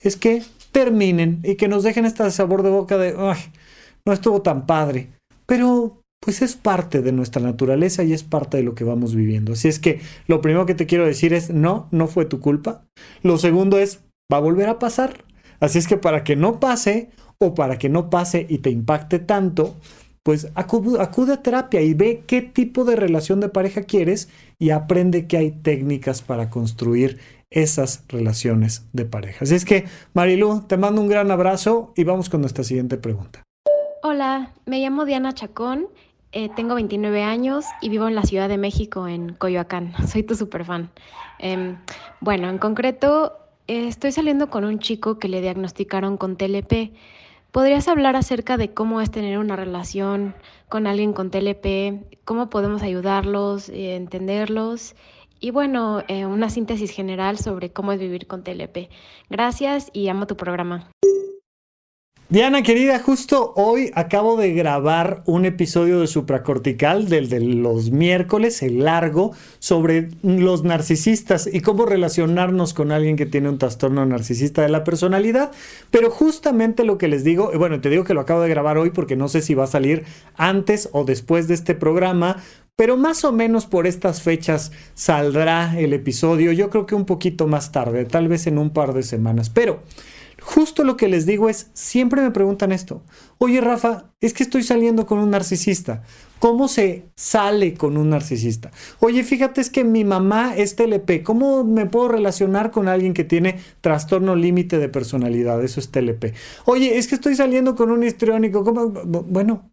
es 0.00 0.16
que 0.16 0.42
terminen 0.72 1.40
y 1.44 1.56
que 1.56 1.68
nos 1.68 1.82
dejen 1.82 2.06
este 2.06 2.28
sabor 2.30 2.62
de 2.62 2.70
boca 2.70 2.98
de, 2.98 3.14
ay, 3.18 3.38
no 4.04 4.12
estuvo 4.12 4.42
tan 4.42 4.66
padre 4.66 5.10
pero 5.48 6.04
pues 6.20 6.42
es 6.42 6.56
parte 6.56 7.00
de 7.00 7.12
nuestra 7.12 7.40
naturaleza 7.40 8.04
y 8.04 8.12
es 8.12 8.22
parte 8.22 8.58
de 8.58 8.62
lo 8.62 8.74
que 8.74 8.84
vamos 8.84 9.14
viviendo. 9.14 9.54
Así 9.54 9.68
es 9.68 9.78
que 9.78 10.00
lo 10.26 10.42
primero 10.42 10.66
que 10.66 10.74
te 10.74 10.84
quiero 10.86 11.06
decir 11.06 11.32
es, 11.32 11.48
no, 11.48 11.88
no 11.90 12.06
fue 12.06 12.26
tu 12.26 12.38
culpa. 12.40 12.84
Lo 13.22 13.38
segundo 13.38 13.78
es, 13.78 14.00
va 14.30 14.36
a 14.36 14.40
volver 14.40 14.68
a 14.68 14.78
pasar. 14.78 15.24
Así 15.58 15.78
es 15.78 15.86
que 15.86 15.96
para 15.96 16.22
que 16.22 16.36
no 16.36 16.60
pase 16.60 17.08
o 17.38 17.54
para 17.54 17.78
que 17.78 17.88
no 17.88 18.10
pase 18.10 18.46
y 18.48 18.58
te 18.58 18.68
impacte 18.68 19.20
tanto, 19.20 19.76
pues 20.22 20.48
acude, 20.54 21.32
a 21.32 21.42
terapia 21.42 21.80
y 21.80 21.94
ve 21.94 22.24
qué 22.26 22.42
tipo 22.42 22.84
de 22.84 22.96
relación 22.96 23.40
de 23.40 23.48
pareja 23.48 23.84
quieres 23.84 24.28
y 24.58 24.70
aprende 24.70 25.26
que 25.26 25.38
hay 25.38 25.52
técnicas 25.52 26.20
para 26.20 26.50
construir 26.50 27.18
esas 27.48 28.04
relaciones 28.08 28.84
de 28.92 29.06
pareja. 29.06 29.44
Así 29.44 29.54
es 29.54 29.64
que, 29.64 29.86
Marilu, 30.12 30.64
te 30.66 30.76
mando 30.76 31.00
un 31.00 31.08
gran 31.08 31.30
abrazo 31.30 31.94
y 31.96 32.04
vamos 32.04 32.28
con 32.28 32.42
nuestra 32.42 32.64
siguiente 32.64 32.98
pregunta. 32.98 33.47
Hola, 34.10 34.54
me 34.64 34.80
llamo 34.80 35.04
Diana 35.04 35.34
Chacón, 35.34 35.86
eh, 36.32 36.48
tengo 36.56 36.76
29 36.76 37.24
años 37.24 37.66
y 37.82 37.90
vivo 37.90 38.08
en 38.08 38.14
la 38.14 38.22
Ciudad 38.22 38.48
de 38.48 38.56
México, 38.56 39.06
en 39.06 39.34
Coyoacán. 39.34 39.92
Soy 40.08 40.22
tu 40.22 40.34
super 40.34 40.64
fan. 40.64 40.88
Em, 41.38 41.76
bueno, 42.22 42.48
en 42.48 42.56
concreto, 42.56 43.36
eh, 43.66 43.86
estoy 43.86 44.12
saliendo 44.12 44.48
con 44.48 44.64
un 44.64 44.78
chico 44.78 45.18
que 45.18 45.28
le 45.28 45.42
diagnosticaron 45.42 46.16
con 46.16 46.36
TLP. 46.38 46.94
¿Podrías 47.52 47.86
hablar 47.86 48.16
acerca 48.16 48.56
de 48.56 48.72
cómo 48.72 49.02
es 49.02 49.10
tener 49.10 49.36
una 49.36 49.56
relación 49.56 50.34
con 50.70 50.86
alguien 50.86 51.12
con 51.12 51.30
TLP? 51.30 52.02
¿Cómo 52.24 52.48
podemos 52.48 52.80
ayudarlos, 52.80 53.68
eh, 53.68 53.94
entenderlos? 53.94 54.96
Y 55.38 55.50
bueno, 55.50 56.02
una 56.08 56.48
síntesis 56.48 56.92
general 56.92 57.36
sobre 57.36 57.74
cómo 57.74 57.92
es 57.92 58.00
vivir 58.00 58.26
con 58.26 58.42
TLP. 58.42 58.88
Gracias 59.28 59.90
y 59.92 60.08
amo 60.08 60.26
tu 60.26 60.34
programa. 60.34 60.88
Diana 62.30 62.62
querida, 62.62 62.98
justo 62.98 63.54
hoy 63.56 63.90
acabo 63.94 64.36
de 64.36 64.52
grabar 64.52 65.22
un 65.24 65.46
episodio 65.46 65.98
de 65.98 66.06
Supracortical 66.06 67.08
del 67.08 67.30
de 67.30 67.40
los 67.40 67.90
miércoles, 67.90 68.62
el 68.62 68.84
largo, 68.84 69.32
sobre 69.60 70.10
los 70.22 70.62
narcisistas 70.62 71.48
y 71.50 71.62
cómo 71.62 71.86
relacionarnos 71.86 72.74
con 72.74 72.92
alguien 72.92 73.16
que 73.16 73.24
tiene 73.24 73.48
un 73.48 73.56
trastorno 73.56 74.04
narcisista 74.04 74.60
de 74.60 74.68
la 74.68 74.84
personalidad. 74.84 75.52
Pero 75.90 76.10
justamente 76.10 76.84
lo 76.84 76.98
que 76.98 77.08
les 77.08 77.24
digo, 77.24 77.50
bueno, 77.56 77.80
te 77.80 77.88
digo 77.88 78.04
que 78.04 78.12
lo 78.12 78.20
acabo 78.20 78.42
de 78.42 78.50
grabar 78.50 78.76
hoy 78.76 78.90
porque 78.90 79.16
no 79.16 79.28
sé 79.28 79.40
si 79.40 79.54
va 79.54 79.64
a 79.64 79.68
salir 79.68 80.04
antes 80.36 80.90
o 80.92 81.04
después 81.04 81.48
de 81.48 81.54
este 81.54 81.74
programa, 81.74 82.42
pero 82.76 82.98
más 82.98 83.24
o 83.24 83.32
menos 83.32 83.64
por 83.64 83.86
estas 83.86 84.20
fechas 84.20 84.70
saldrá 84.92 85.80
el 85.80 85.94
episodio, 85.94 86.52
yo 86.52 86.68
creo 86.68 86.84
que 86.84 86.94
un 86.94 87.06
poquito 87.06 87.46
más 87.46 87.72
tarde, 87.72 88.04
tal 88.04 88.28
vez 88.28 88.46
en 88.46 88.58
un 88.58 88.68
par 88.68 88.92
de 88.92 89.02
semanas. 89.02 89.48
Pero 89.48 89.80
justo 90.48 90.82
lo 90.82 90.96
que 90.96 91.08
les 91.08 91.26
digo 91.26 91.50
es, 91.50 91.70
siempre 91.74 92.22
me 92.22 92.30
preguntan 92.30 92.72
esto, 92.72 93.02
oye 93.36 93.60
Rafa, 93.60 94.14
es 94.22 94.32
que 94.32 94.42
estoy 94.42 94.62
saliendo 94.62 95.04
con 95.04 95.18
un 95.18 95.30
narcisista. 95.30 96.02
¿Cómo 96.38 96.68
se 96.68 97.04
sale 97.16 97.74
con 97.74 97.98
un 97.98 98.08
narcisista? 98.08 98.70
Oye, 99.00 99.24
fíjate, 99.24 99.60
es 99.60 99.68
que 99.68 99.84
mi 99.84 100.04
mamá 100.04 100.56
es 100.56 100.74
TLP. 100.74 101.22
¿Cómo 101.22 101.64
me 101.64 101.84
puedo 101.84 102.08
relacionar 102.08 102.70
con 102.70 102.88
alguien 102.88 103.12
que 103.12 103.24
tiene 103.24 103.58
trastorno 103.82 104.36
límite 104.36 104.78
de 104.78 104.88
personalidad? 104.88 105.62
Eso 105.62 105.80
es 105.80 105.90
TLP. 105.90 106.32
Oye, 106.64 106.96
es 106.96 107.08
que 107.08 107.16
estoy 107.16 107.34
saliendo 107.34 107.74
con 107.74 107.90
un 107.90 108.02
histriónico. 108.02 108.64
¿Cómo? 108.64 108.88
Bueno, 108.88 109.70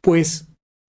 pues 0.00 0.46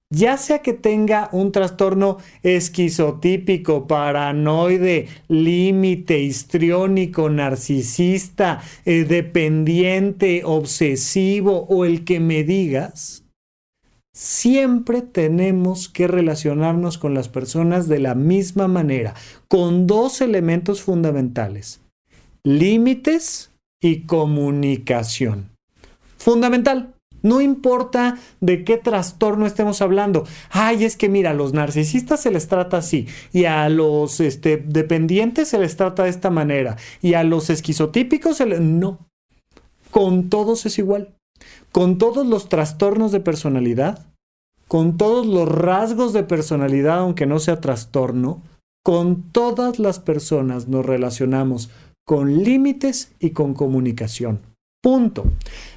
ya 0.09 0.37
sea 0.37 0.59
que 0.59 0.73
tenga 0.73 1.29
un 1.31 1.51
trastorno 1.51 2.17
esquizotípico, 2.43 3.87
paranoide, 3.87 5.07
límite, 5.27 6.19
histriónico, 6.19 7.29
narcisista, 7.29 8.61
eh, 8.85 9.03
dependiente, 9.05 10.43
obsesivo 10.45 11.65
o 11.69 11.85
el 11.85 12.05
que 12.05 12.19
me 12.19 12.43
digas, 12.43 13.25
siempre 14.13 15.01
tenemos 15.01 15.89
que 15.89 16.07
relacionarnos 16.07 16.97
con 16.97 17.13
las 17.13 17.27
personas 17.27 17.87
de 17.87 17.99
la 17.99 18.15
misma 18.15 18.67
manera, 18.67 19.13
con 19.49 19.87
dos 19.87 20.21
elementos 20.21 20.81
fundamentales, 20.81 21.81
límites 22.43 23.51
y 23.81 24.03
comunicación. 24.03 25.49
Fundamental. 26.17 26.94
No 27.25 27.41
importa 27.41 28.19
de 28.39 28.63
qué 28.63 28.77
trastorno 28.77 29.47
estemos 29.47 29.81
hablando. 29.81 30.25
Ay, 30.51 30.83
es 30.83 30.95
que 30.95 31.09
mira, 31.09 31.31
a 31.31 31.33
los 31.33 31.53
narcisistas 31.53 32.21
se 32.21 32.29
les 32.29 32.47
trata 32.47 32.77
así 32.77 33.07
y 33.33 33.45
a 33.45 33.67
los 33.67 34.19
este, 34.19 34.57
dependientes 34.57 35.47
se 35.47 35.57
les 35.57 35.75
trata 35.75 36.03
de 36.03 36.11
esta 36.11 36.29
manera 36.29 36.77
y 37.01 37.15
a 37.15 37.23
los 37.23 37.49
esquizotípicos 37.49 38.37
se 38.37 38.45
les... 38.45 38.59
No. 38.59 38.99
Con 39.89 40.29
todos 40.29 40.67
es 40.67 40.77
igual. 40.77 41.15
Con 41.71 41.97
todos 41.97 42.27
los 42.27 42.47
trastornos 42.47 43.11
de 43.11 43.21
personalidad, 43.21 44.05
con 44.67 44.95
todos 44.95 45.25
los 45.25 45.49
rasgos 45.49 46.13
de 46.13 46.21
personalidad, 46.21 46.99
aunque 46.99 47.25
no 47.25 47.39
sea 47.39 47.59
trastorno, 47.59 48.43
con 48.83 49.23
todas 49.31 49.79
las 49.79 49.97
personas 49.97 50.67
nos 50.67 50.85
relacionamos 50.85 51.71
con 52.05 52.43
límites 52.43 53.13
y 53.19 53.31
con 53.31 53.55
comunicación. 53.55 54.41
Punto. 54.83 55.25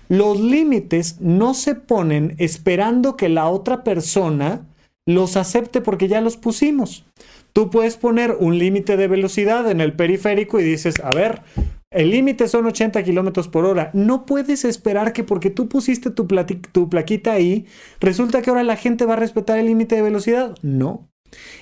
Los 0.09 0.41
límites 0.41 1.21
no 1.21 1.55
se 1.55 1.75
ponen 1.75 2.35
esperando 2.39 3.17
que 3.17 3.29
la 3.29 3.49
otra 3.49 3.85
persona 3.85 4.67
los 5.07 5.37
acepte 5.37 5.81
porque 5.81 6.09
ya 6.09 6.21
los 6.21 6.37
pusimos. 6.37 7.05
Tú 7.53 7.71
puedes 7.71 7.97
poner 7.97 8.37
un 8.39 8.59
límite 8.59 8.97
de 8.97 9.09
velocidad 9.09 9.71
en 9.71 9.81
el 9.81 9.95
periférico 9.95 10.61
y 10.61 10.65
dices, 10.65 11.01
a 11.03 11.11
ver, 11.11 11.43
el 11.91 12.11
límite 12.11 12.47
son 12.49 12.67
80 12.67 13.03
kilómetros 13.03 13.49
por 13.49 13.65
hora. 13.65 13.91
No 13.95 14.27
puedes 14.27 14.65
esperar 14.65 15.13
que 15.13 15.25
porque 15.25 15.51
tú 15.51 15.69
pusiste 15.69 16.11
tu, 16.11 16.27
tu 16.73 16.89
plaquita 16.89 17.33
ahí, 17.33 17.67
resulta 18.01 18.43
que 18.43 18.51
ahora 18.51 18.65
la 18.65 18.77
gente 18.77 19.07
va 19.07 19.15
a 19.15 19.17
respetar 19.17 19.59
el 19.59 19.67
límite 19.67 19.97
de 19.97 20.03
velocidad. 20.03 20.55
No. 20.63 21.09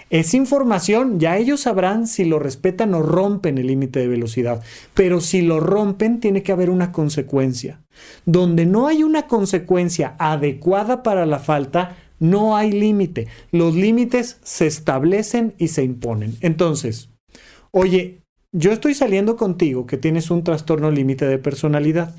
Es 0.08 0.34
información, 0.34 1.18
ya 1.18 1.36
ellos 1.36 1.62
sabrán 1.62 2.06
si 2.06 2.24
lo 2.24 2.38
respetan 2.38 2.94
o 2.94 3.02
rompen 3.02 3.58
el 3.58 3.66
límite 3.66 4.00
de 4.00 4.08
velocidad, 4.08 4.62
pero 4.94 5.20
si 5.20 5.42
lo 5.42 5.58
rompen 5.58 6.20
tiene 6.20 6.42
que 6.42 6.52
haber 6.52 6.70
una 6.70 6.92
consecuencia. 6.92 7.82
Donde 8.24 8.66
no 8.66 8.86
hay 8.86 9.02
una 9.02 9.26
consecuencia 9.26 10.14
adecuada 10.18 11.02
para 11.02 11.26
la 11.26 11.38
falta, 11.38 11.96
no 12.18 12.56
hay 12.56 12.72
límite. 12.72 13.26
Los 13.50 13.74
límites 13.74 14.38
se 14.42 14.66
establecen 14.66 15.54
y 15.58 15.68
se 15.68 15.82
imponen. 15.82 16.36
Entonces, 16.40 17.10
oye, 17.72 18.22
yo 18.52 18.72
estoy 18.72 18.94
saliendo 18.94 19.36
contigo 19.36 19.86
que 19.86 19.98
tienes 19.98 20.30
un 20.30 20.44
trastorno 20.44 20.90
límite 20.90 21.26
de 21.26 21.38
personalidad. 21.38 22.14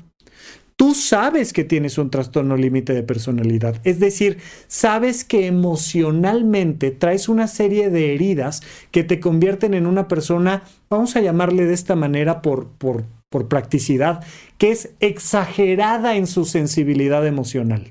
Tú 0.78 0.94
sabes 0.94 1.52
que 1.52 1.64
tienes 1.64 1.98
un 1.98 2.08
trastorno 2.08 2.56
límite 2.56 2.94
de 2.94 3.02
personalidad, 3.02 3.80
es 3.82 3.98
decir, 3.98 4.38
sabes 4.68 5.24
que 5.24 5.48
emocionalmente 5.48 6.92
traes 6.92 7.28
una 7.28 7.48
serie 7.48 7.90
de 7.90 8.14
heridas 8.14 8.62
que 8.92 9.02
te 9.02 9.18
convierten 9.18 9.74
en 9.74 9.88
una 9.88 10.06
persona, 10.06 10.62
vamos 10.88 11.16
a 11.16 11.20
llamarle 11.20 11.64
de 11.64 11.74
esta 11.74 11.96
manera 11.96 12.42
por, 12.42 12.68
por, 12.68 13.02
por 13.28 13.48
practicidad, 13.48 14.24
que 14.56 14.70
es 14.70 14.90
exagerada 15.00 16.14
en 16.14 16.28
su 16.28 16.44
sensibilidad 16.44 17.26
emocional. 17.26 17.90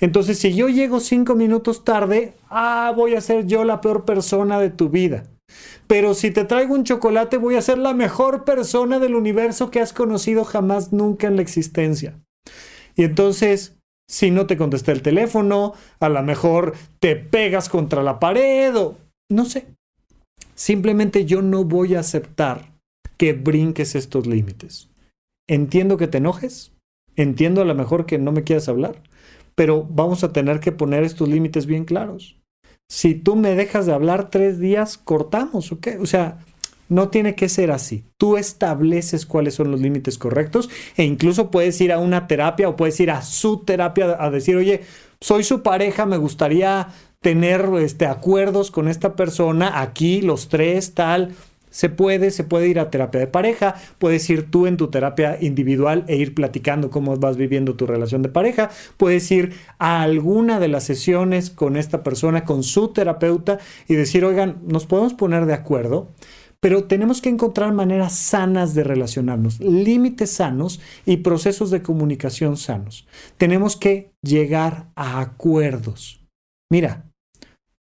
Entonces, 0.00 0.38
si 0.38 0.54
yo 0.54 0.68
llego 0.68 1.00
cinco 1.00 1.34
minutos 1.34 1.84
tarde, 1.84 2.34
ah, 2.48 2.92
voy 2.94 3.16
a 3.16 3.20
ser 3.20 3.48
yo 3.48 3.64
la 3.64 3.80
peor 3.80 4.04
persona 4.04 4.60
de 4.60 4.70
tu 4.70 4.90
vida. 4.90 5.24
Pero 5.86 6.14
si 6.14 6.30
te 6.30 6.44
traigo 6.44 6.74
un 6.74 6.84
chocolate, 6.84 7.36
voy 7.36 7.56
a 7.56 7.62
ser 7.62 7.78
la 7.78 7.94
mejor 7.94 8.44
persona 8.44 8.98
del 8.98 9.14
universo 9.14 9.70
que 9.70 9.80
has 9.80 9.92
conocido 9.92 10.44
jamás 10.44 10.92
nunca 10.92 11.26
en 11.26 11.36
la 11.36 11.42
existencia. 11.42 12.18
Y 12.96 13.04
entonces, 13.04 13.76
si 14.08 14.30
no 14.30 14.46
te 14.46 14.56
contesté 14.56 14.92
el 14.92 15.02
teléfono, 15.02 15.74
a 16.00 16.08
lo 16.08 16.22
mejor 16.22 16.74
te 16.98 17.16
pegas 17.16 17.68
contra 17.68 18.02
la 18.02 18.18
pared 18.18 18.74
o 18.76 18.96
no 19.30 19.44
sé. 19.44 19.66
Simplemente 20.54 21.24
yo 21.24 21.42
no 21.42 21.64
voy 21.64 21.94
a 21.94 22.00
aceptar 22.00 22.72
que 23.16 23.32
brinques 23.32 23.94
estos 23.94 24.26
límites. 24.26 24.90
Entiendo 25.48 25.96
que 25.96 26.08
te 26.08 26.18
enojes, 26.18 26.72
entiendo 27.16 27.62
a 27.62 27.64
lo 27.64 27.74
mejor 27.74 28.06
que 28.06 28.18
no 28.18 28.32
me 28.32 28.44
quieras 28.44 28.68
hablar, 28.68 29.02
pero 29.54 29.84
vamos 29.84 30.24
a 30.24 30.32
tener 30.32 30.60
que 30.60 30.72
poner 30.72 31.04
estos 31.04 31.28
límites 31.28 31.66
bien 31.66 31.84
claros 31.84 32.41
si 32.92 33.14
tú 33.14 33.36
me 33.36 33.54
dejas 33.54 33.86
de 33.86 33.94
hablar 33.94 34.28
tres 34.28 34.58
días, 34.58 34.98
cortamos, 34.98 35.72
¿ok? 35.72 35.88
O 36.02 36.04
sea, 36.04 36.36
no 36.90 37.08
tiene 37.08 37.34
que 37.34 37.48
ser 37.48 37.70
así. 37.70 38.04
Tú 38.18 38.36
estableces 38.36 39.24
cuáles 39.24 39.54
son 39.54 39.70
los 39.70 39.80
límites 39.80 40.18
correctos 40.18 40.68
e 40.98 41.04
incluso 41.04 41.50
puedes 41.50 41.80
ir 41.80 41.90
a 41.90 41.98
una 41.98 42.26
terapia 42.26 42.68
o 42.68 42.76
puedes 42.76 43.00
ir 43.00 43.10
a 43.10 43.22
su 43.22 43.64
terapia 43.64 44.14
a 44.22 44.30
decir, 44.30 44.56
oye, 44.56 44.82
soy 45.22 45.42
su 45.42 45.62
pareja, 45.62 46.04
me 46.04 46.18
gustaría 46.18 46.88
tener 47.22 47.66
este, 47.80 48.04
acuerdos 48.04 48.70
con 48.70 48.88
esta 48.88 49.16
persona, 49.16 49.80
aquí 49.80 50.20
los 50.20 50.50
tres, 50.50 50.92
tal. 50.92 51.34
Se 51.72 51.88
puede, 51.88 52.30
se 52.30 52.44
puede 52.44 52.68
ir 52.68 52.78
a 52.78 52.90
terapia 52.90 53.18
de 53.18 53.26
pareja, 53.26 53.74
puedes 53.98 54.30
ir 54.30 54.48
tú 54.50 54.68
en 54.68 54.76
tu 54.76 54.88
terapia 54.88 55.38
individual 55.40 56.04
e 56.06 56.16
ir 56.16 56.34
platicando 56.34 56.90
cómo 56.90 57.16
vas 57.16 57.36
viviendo 57.36 57.74
tu 57.74 57.86
relación 57.86 58.22
de 58.22 58.28
pareja, 58.28 58.70
puedes 58.96 59.28
ir 59.32 59.54
a 59.80 60.02
alguna 60.02 60.60
de 60.60 60.68
las 60.68 60.84
sesiones 60.84 61.50
con 61.50 61.76
esta 61.76 62.04
persona, 62.04 62.44
con 62.44 62.62
su 62.62 62.92
terapeuta 62.92 63.58
y 63.88 63.96
decir, 63.96 64.24
oigan, 64.24 64.60
nos 64.64 64.86
podemos 64.86 65.14
poner 65.14 65.46
de 65.46 65.54
acuerdo, 65.54 66.12
pero 66.62 66.84
tenemos 66.84 67.20
que 67.20 67.28
encontrar 67.28 67.72
maneras 67.72 68.14
sanas 68.14 68.72
de 68.74 68.84
relacionarnos, 68.84 69.58
límites 69.58 70.30
sanos 70.30 70.80
y 71.04 71.16
procesos 71.16 71.72
de 71.72 71.82
comunicación 71.82 72.56
sanos. 72.56 73.08
Tenemos 73.36 73.76
que 73.76 74.12
llegar 74.22 74.86
a 74.94 75.20
acuerdos. 75.20 76.24
Mira, 76.70 77.11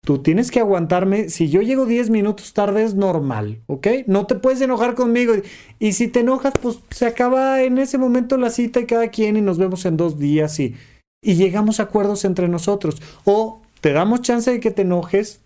Tú 0.03 0.19
tienes 0.19 0.49
que 0.49 0.59
aguantarme. 0.59 1.29
Si 1.29 1.49
yo 1.49 1.61
llego 1.61 1.85
10 1.85 2.09
minutos 2.09 2.53
tarde 2.53 2.83
es 2.83 2.95
normal, 2.95 3.61
¿ok? 3.67 3.87
No 4.07 4.25
te 4.25 4.35
puedes 4.35 4.59
enojar 4.61 4.95
conmigo. 4.95 5.33
Y 5.77 5.93
si 5.93 6.07
te 6.07 6.21
enojas, 6.21 6.53
pues 6.59 6.79
se 6.89 7.05
acaba 7.05 7.61
en 7.61 7.77
ese 7.77 7.99
momento 7.99 8.37
la 8.37 8.49
cita 8.49 8.79
y 8.79 8.87
cada 8.87 9.09
quien 9.09 9.37
y 9.37 9.41
nos 9.41 9.59
vemos 9.59 9.85
en 9.85 9.97
dos 9.97 10.17
días 10.17 10.59
y, 10.59 10.75
y 11.21 11.35
llegamos 11.35 11.79
a 11.79 11.83
acuerdos 11.83 12.25
entre 12.25 12.47
nosotros. 12.47 13.01
O 13.25 13.61
te 13.79 13.93
damos 13.93 14.21
chance 14.21 14.49
de 14.49 14.59
que 14.59 14.71
te 14.71 14.81
enojes, 14.81 15.41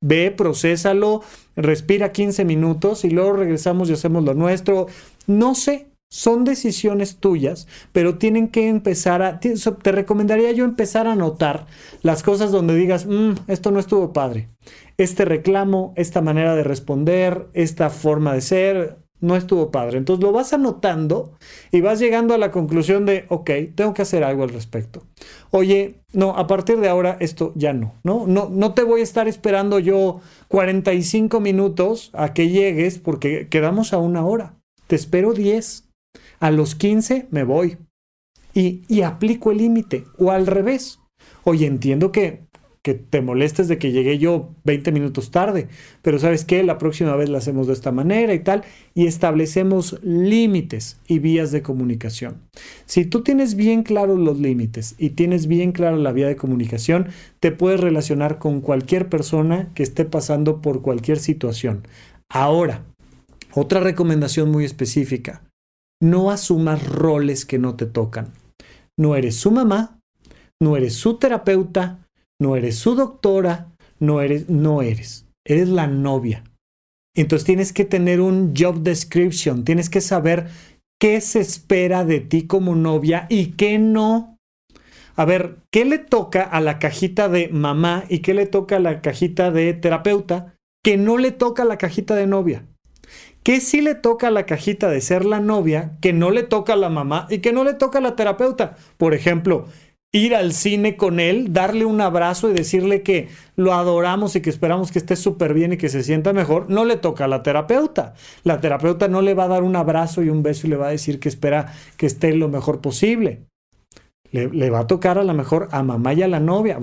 ve, 0.00 0.30
procésalo, 0.30 1.22
respira 1.54 2.12
15 2.12 2.44
minutos 2.46 3.04
y 3.04 3.10
luego 3.10 3.34
regresamos 3.34 3.90
y 3.90 3.92
hacemos 3.92 4.24
lo 4.24 4.32
nuestro. 4.32 4.86
No 5.26 5.54
sé, 5.54 5.88
son 6.10 6.44
decisiones 6.44 7.16
tuyas, 7.16 7.66
pero 7.92 8.18
tienen 8.18 8.48
que 8.48 8.68
empezar 8.68 9.22
a... 9.22 9.40
Te 9.40 9.92
recomendaría 9.92 10.52
yo 10.52 10.64
empezar 10.64 11.06
a 11.06 11.16
notar 11.16 11.66
las 12.02 12.22
cosas 12.22 12.52
donde 12.52 12.76
digas, 12.76 13.06
mm, 13.06 13.32
esto 13.48 13.70
no 13.70 13.80
estuvo 13.80 14.12
padre. 14.12 14.48
Este 14.96 15.24
reclamo, 15.24 15.92
esta 15.96 16.20
manera 16.20 16.54
de 16.54 16.62
responder, 16.62 17.48
esta 17.52 17.90
forma 17.90 18.32
de 18.34 18.40
ser, 18.40 19.04
no 19.24 19.36
estuvo 19.36 19.70
padre. 19.70 19.98
Entonces 19.98 20.22
lo 20.22 20.32
vas 20.32 20.52
anotando 20.52 21.32
y 21.72 21.80
vas 21.80 21.98
llegando 21.98 22.34
a 22.34 22.38
la 22.38 22.50
conclusión 22.50 23.06
de, 23.06 23.24
ok, 23.28 23.50
tengo 23.74 23.94
que 23.94 24.02
hacer 24.02 24.22
algo 24.22 24.44
al 24.44 24.50
respecto. 24.50 25.02
Oye, 25.50 26.02
no, 26.12 26.36
a 26.36 26.46
partir 26.46 26.78
de 26.78 26.88
ahora 26.88 27.16
esto 27.20 27.52
ya 27.56 27.72
no, 27.72 27.94
¿no? 28.04 28.26
No, 28.26 28.48
no 28.50 28.74
te 28.74 28.82
voy 28.82 29.00
a 29.00 29.04
estar 29.04 29.26
esperando 29.26 29.78
yo 29.78 30.20
45 30.48 31.40
minutos 31.40 32.10
a 32.12 32.34
que 32.34 32.50
llegues 32.50 32.98
porque 32.98 33.48
quedamos 33.48 33.92
a 33.92 33.98
una 33.98 34.24
hora. 34.24 34.54
Te 34.86 34.96
espero 34.96 35.32
10. 35.32 35.83
A 36.40 36.50
los 36.50 36.74
15 36.74 37.28
me 37.30 37.44
voy. 37.44 37.78
y, 38.54 39.02
aplico 39.02 39.50
el 39.50 39.58
límite. 39.58 40.04
O 40.18 40.30
al 40.30 40.46
revés. 40.46 41.00
Oye, 41.44 41.66
entiendo 41.66 42.12
que 42.12 42.44
que 42.84 42.92
te 42.92 43.22
molestes 43.22 43.66
de 43.66 43.78
que 43.78 43.92
llegué 43.92 44.18
yo 44.18 44.50
20 44.64 44.92
minutos 44.92 45.30
tarde, 45.30 45.68
pero 46.02 46.18
sabes 46.18 46.44
qué, 46.44 46.62
la 46.62 46.76
próxima 46.76 47.16
vez 47.16 47.30
la 47.30 47.38
hacemos 47.38 47.66
de 47.66 47.72
esta 47.72 47.92
manera 47.92 48.34
y 48.34 48.40
tal, 48.40 48.62
y 48.92 49.06
establecemos 49.06 49.98
límites 50.02 50.98
y 51.08 51.18
vías 51.18 51.50
de 51.50 51.62
comunicación. 51.62 52.42
Si 52.84 53.06
tú 53.06 53.22
tienes 53.22 53.54
bien 53.54 53.84
claros 53.84 54.18
los 54.18 54.38
límites 54.38 54.96
y 54.98 55.10
tienes 55.10 55.46
bien 55.46 55.72
claro 55.72 55.96
la 55.96 56.12
vía 56.12 56.26
de 56.26 56.36
comunicación, 56.36 57.08
te 57.40 57.52
puedes 57.52 57.80
relacionar 57.80 58.38
con 58.38 58.60
cualquier 58.60 59.08
persona 59.08 59.70
que 59.74 59.82
esté 59.82 60.04
pasando 60.04 60.60
por 60.60 60.82
cualquier 60.82 61.18
situación. 61.18 61.88
Ahora, 62.28 62.84
otra 63.54 63.80
recomendación 63.80 64.50
muy 64.50 64.66
específica, 64.66 65.42
no 66.02 66.30
asumas 66.30 66.86
roles 66.86 67.44
que 67.44 67.58
no 67.58 67.76
te 67.76 67.86
tocan. 67.86 68.32
No 68.98 69.16
eres 69.16 69.36
su 69.36 69.50
mamá, 69.50 70.00
no 70.62 70.76
eres 70.76 70.94
su 70.94 71.18
terapeuta, 71.18 72.06
no 72.40 72.56
eres 72.56 72.76
su 72.76 72.94
doctora, 72.94 73.72
no 74.00 74.20
eres, 74.20 74.48
no 74.48 74.82
eres, 74.82 75.26
eres 75.46 75.68
la 75.68 75.86
novia. 75.86 76.44
Entonces 77.16 77.46
tienes 77.46 77.72
que 77.72 77.84
tener 77.84 78.20
un 78.20 78.54
job 78.56 78.82
description, 78.82 79.64
tienes 79.64 79.88
que 79.88 80.00
saber 80.00 80.48
qué 81.00 81.20
se 81.20 81.40
espera 81.40 82.04
de 82.04 82.20
ti 82.20 82.46
como 82.46 82.74
novia 82.74 83.26
y 83.28 83.52
qué 83.52 83.78
no. 83.78 84.36
A 85.16 85.24
ver, 85.24 85.58
¿qué 85.70 85.84
le 85.84 85.98
toca 85.98 86.42
a 86.42 86.60
la 86.60 86.80
cajita 86.80 87.28
de 87.28 87.48
mamá 87.48 88.04
y 88.08 88.18
qué 88.18 88.34
le 88.34 88.46
toca 88.46 88.76
a 88.76 88.80
la 88.80 89.00
cajita 89.00 89.52
de 89.52 89.74
terapeuta 89.74 90.56
que 90.82 90.96
no 90.96 91.18
le 91.18 91.30
toca 91.30 91.62
a 91.62 91.66
la 91.66 91.78
cajita 91.78 92.16
de 92.16 92.26
novia? 92.26 92.66
¿Qué 93.44 93.60
sí 93.60 93.82
le 93.82 93.94
toca 93.94 94.28
a 94.28 94.30
la 94.30 94.46
cajita 94.46 94.88
de 94.88 95.02
ser 95.02 95.26
la 95.26 95.38
novia 95.38 95.98
que 96.00 96.14
no 96.14 96.30
le 96.30 96.44
toca 96.44 96.72
a 96.72 96.76
la 96.76 96.88
mamá 96.88 97.26
y 97.28 97.38
que 97.38 97.52
no 97.52 97.62
le 97.62 97.74
toca 97.74 97.98
a 97.98 98.02
la 98.02 98.16
terapeuta? 98.16 98.76
Por 98.96 99.12
ejemplo, 99.12 99.66
ir 100.12 100.34
al 100.34 100.54
cine 100.54 100.96
con 100.96 101.20
él, 101.20 101.52
darle 101.52 101.84
un 101.84 102.00
abrazo 102.00 102.48
y 102.48 102.54
decirle 102.54 103.02
que 103.02 103.28
lo 103.54 103.74
adoramos 103.74 104.34
y 104.34 104.40
que 104.40 104.48
esperamos 104.48 104.90
que 104.92 104.98
esté 104.98 105.14
súper 105.14 105.52
bien 105.52 105.74
y 105.74 105.76
que 105.76 105.90
se 105.90 106.02
sienta 106.02 106.32
mejor, 106.32 106.70
no 106.70 106.86
le 106.86 106.96
toca 106.96 107.26
a 107.26 107.28
la 107.28 107.42
terapeuta. 107.42 108.14
La 108.44 108.62
terapeuta 108.62 109.08
no 109.08 109.20
le 109.20 109.34
va 109.34 109.44
a 109.44 109.48
dar 109.48 109.62
un 109.62 109.76
abrazo 109.76 110.22
y 110.22 110.30
un 110.30 110.42
beso 110.42 110.66
y 110.66 110.70
le 110.70 110.76
va 110.76 110.86
a 110.86 110.92
decir 110.92 111.20
que 111.20 111.28
espera 111.28 111.74
que 111.98 112.06
esté 112.06 112.32
lo 112.34 112.48
mejor 112.48 112.80
posible. 112.80 113.42
Le, 114.30 114.70
va 114.70 114.80
a 114.80 114.86
tocar 114.86 115.18
a 115.18 115.22
lo 115.22 115.34
mejor 115.34 115.68
a 115.70 115.82
mamá 115.82 116.14
y 116.14 116.22
a 116.22 116.28
la 116.28 116.40
novia. 116.40 116.78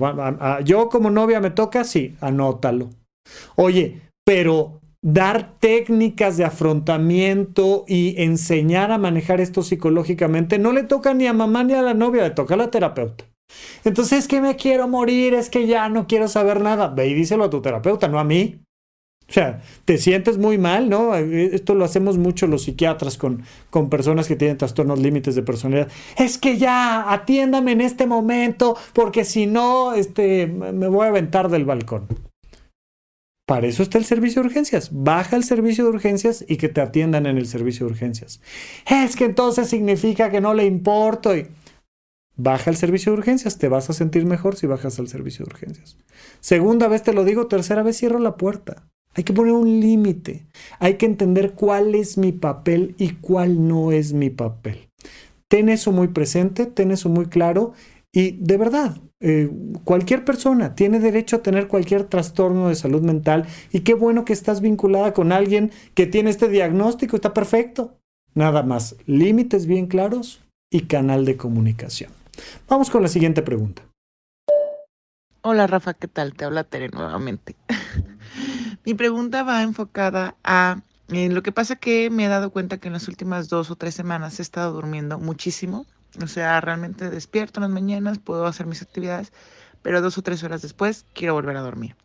yo 0.64 0.88
como 0.88 1.10
novia 1.10 1.40
me 1.40 1.50
toca, 1.50 1.82
sí, 1.82 2.14
anótalo. 2.20 2.90
Oye, 3.56 4.00
pero 4.24 4.81
dar 5.02 5.58
técnicas 5.58 6.36
de 6.36 6.44
afrontamiento 6.44 7.84
y 7.88 8.14
enseñar 8.22 8.92
a 8.92 8.98
manejar 8.98 9.40
esto 9.40 9.62
psicológicamente, 9.62 10.58
no 10.58 10.72
le 10.72 10.84
toca 10.84 11.12
ni 11.12 11.26
a 11.26 11.32
mamá 11.32 11.64
ni 11.64 11.74
a 11.74 11.82
la 11.82 11.94
novia, 11.94 12.22
le 12.22 12.30
toca 12.30 12.54
a 12.54 12.56
la 12.56 12.70
terapeuta. 12.70 13.24
Entonces 13.84 14.20
es 14.20 14.28
que 14.28 14.40
me 14.40 14.56
quiero 14.56 14.88
morir, 14.88 15.34
es 15.34 15.50
que 15.50 15.66
ya 15.66 15.88
no 15.88 16.06
quiero 16.06 16.28
saber 16.28 16.60
nada. 16.60 16.88
Ve 16.88 17.08
y 17.08 17.14
díselo 17.14 17.44
a 17.44 17.50
tu 17.50 17.60
terapeuta, 17.60 18.08
no 18.08 18.18
a 18.18 18.24
mí. 18.24 18.62
O 19.28 19.32
sea, 19.32 19.62
te 19.84 19.98
sientes 19.98 20.36
muy 20.36 20.58
mal, 20.58 20.88
¿no? 20.90 21.14
Esto 21.14 21.74
lo 21.74 21.84
hacemos 21.84 22.18
mucho 22.18 22.46
los 22.46 22.64
psiquiatras 22.64 23.16
con, 23.16 23.42
con 23.70 23.88
personas 23.88 24.28
que 24.28 24.36
tienen 24.36 24.58
trastornos 24.58 24.98
límites 24.98 25.34
de 25.34 25.42
personalidad. 25.42 25.88
Es 26.18 26.38
que 26.38 26.58
ya, 26.58 27.10
atiéndame 27.10 27.72
en 27.72 27.80
este 27.80 28.06
momento, 28.06 28.76
porque 28.92 29.24
si 29.24 29.46
no, 29.46 29.94
este, 29.94 30.46
me 30.46 30.88
voy 30.88 31.06
a 31.06 31.10
aventar 31.10 31.48
del 31.48 31.64
balcón. 31.64 32.08
Para 33.46 33.66
eso 33.66 33.82
está 33.82 33.98
el 33.98 34.04
servicio 34.04 34.42
de 34.42 34.48
urgencias. 34.48 34.90
Baja 34.92 35.36
el 35.36 35.44
servicio 35.44 35.84
de 35.84 35.90
urgencias 35.90 36.44
y 36.46 36.56
que 36.56 36.68
te 36.68 36.80
atiendan 36.80 37.26
en 37.26 37.38
el 37.38 37.46
servicio 37.46 37.86
de 37.86 37.92
urgencias. 37.92 38.40
Es 38.88 39.16
que 39.16 39.24
entonces 39.24 39.68
significa 39.68 40.30
que 40.30 40.40
no 40.40 40.54
le 40.54 40.64
importo. 40.64 41.36
Y... 41.36 41.48
Baja 42.36 42.70
el 42.70 42.76
servicio 42.76 43.12
de 43.12 43.18
urgencias. 43.18 43.58
Te 43.58 43.68
vas 43.68 43.90
a 43.90 43.92
sentir 43.92 44.24
mejor 44.26 44.56
si 44.56 44.66
bajas 44.66 44.98
al 44.98 45.08
servicio 45.08 45.44
de 45.44 45.50
urgencias. 45.50 45.96
Segunda 46.40 46.88
vez 46.88 47.02
te 47.02 47.12
lo 47.12 47.24
digo, 47.24 47.48
tercera 47.48 47.82
vez 47.82 47.98
cierro 47.98 48.20
la 48.20 48.36
puerta. 48.36 48.88
Hay 49.14 49.24
que 49.24 49.32
poner 49.32 49.52
un 49.52 49.80
límite. 49.80 50.46
Hay 50.78 50.94
que 50.94 51.06
entender 51.06 51.52
cuál 51.52 51.94
es 51.94 52.16
mi 52.16 52.32
papel 52.32 52.94
y 52.96 53.14
cuál 53.14 53.66
no 53.66 53.92
es 53.92 54.12
mi 54.12 54.30
papel. 54.30 54.88
Ten 55.48 55.68
eso 55.68 55.92
muy 55.92 56.08
presente, 56.08 56.64
ten 56.64 56.92
eso 56.92 57.10
muy 57.10 57.26
claro 57.26 57.74
y 58.14 58.32
de 58.32 58.58
verdad, 58.58 58.98
eh, 59.20 59.50
cualquier 59.84 60.24
persona 60.24 60.74
tiene 60.74 61.00
derecho 61.00 61.36
a 61.36 61.42
tener 61.42 61.66
cualquier 61.66 62.04
trastorno 62.04 62.68
de 62.68 62.74
salud 62.74 63.00
mental 63.00 63.46
y 63.72 63.80
qué 63.80 63.94
bueno 63.94 64.26
que 64.26 64.34
estás 64.34 64.60
vinculada 64.60 65.14
con 65.14 65.32
alguien 65.32 65.72
que 65.94 66.06
tiene 66.06 66.28
este 66.28 66.48
diagnóstico, 66.48 67.16
está 67.16 67.32
perfecto. 67.32 67.96
Nada 68.34 68.62
más, 68.62 68.96
límites 69.06 69.66
bien 69.66 69.86
claros 69.86 70.42
y 70.70 70.82
canal 70.82 71.24
de 71.24 71.38
comunicación. 71.38 72.12
Vamos 72.68 72.90
con 72.90 73.02
la 73.02 73.08
siguiente 73.08 73.40
pregunta. 73.42 73.82
Hola 75.40 75.66
Rafa, 75.66 75.94
¿qué 75.94 76.06
tal? 76.06 76.34
Te 76.34 76.44
habla 76.44 76.64
Tere 76.64 76.88
nuevamente. 76.90 77.56
Mi 78.84 78.94
pregunta 78.94 79.42
va 79.42 79.62
enfocada 79.62 80.36
a 80.44 80.82
eh, 81.08 81.28
lo 81.30 81.42
que 81.42 81.52
pasa 81.52 81.76
que 81.76 82.10
me 82.10 82.26
he 82.26 82.28
dado 82.28 82.50
cuenta 82.50 82.78
que 82.78 82.88
en 82.88 82.94
las 82.94 83.08
últimas 83.08 83.48
dos 83.48 83.70
o 83.70 83.76
tres 83.76 83.94
semanas 83.94 84.38
he 84.38 84.42
estado 84.42 84.72
durmiendo 84.72 85.18
muchísimo 85.18 85.86
o 86.20 86.26
sea, 86.26 86.60
realmente 86.60 87.10
despierto 87.10 87.60
en 87.60 87.62
las 87.62 87.70
mañanas, 87.70 88.18
puedo 88.18 88.46
hacer 88.46 88.66
mis 88.66 88.82
actividades, 88.82 89.32
pero 89.82 90.00
dos 90.00 90.18
o 90.18 90.22
tres 90.22 90.42
horas 90.42 90.62
después 90.62 91.06
quiero 91.14 91.34
volver 91.34 91.56
a 91.56 91.62
dormir. 91.62 91.96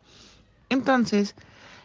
Entonces, 0.70 1.34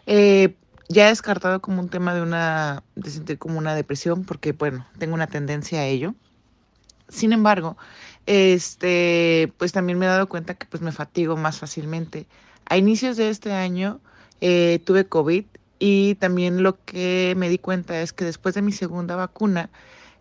eh, 0.05 0.55
ya 0.89 1.05
he 1.05 1.09
descartado 1.09 1.62
como 1.62 1.81
un 1.81 1.89
tema 1.89 2.13
de 2.13 2.21
una, 2.21 2.83
de 2.95 3.09
sentir 3.09 3.38
como 3.38 3.57
una 3.57 3.75
depresión, 3.75 4.25
porque 4.25 4.51
bueno, 4.53 4.86
tengo 4.97 5.13
una 5.13 5.27
tendencia 5.27 5.79
a 5.79 5.86
ello. 5.86 6.15
Sin 7.09 7.33
embargo, 7.33 7.77
este, 8.25 9.51
pues 9.57 9.71
también 9.71 9.99
me 9.99 10.05
he 10.05 10.09
dado 10.09 10.27
cuenta 10.27 10.55
que 10.55 10.65
pues 10.65 10.81
me 10.81 10.91
fatigo 10.91 11.38
más 11.38 11.59
fácilmente. 11.59 12.27
A 12.65 12.77
inicios 12.77 13.17
de 13.17 13.29
este 13.29 13.53
año 13.53 13.99
eh, 14.41 14.79
tuve 14.86 15.05
COVID 15.05 15.45
y 15.79 16.15
también 16.15 16.63
lo 16.63 16.83
que 16.86 17.33
me 17.38 17.49
di 17.49 17.57
cuenta 17.57 18.01
es 18.01 18.13
que 18.13 18.25
después 18.25 18.55
de 18.55 18.62
mi 18.62 18.71
segunda 18.71 19.15
vacuna, 19.15 19.69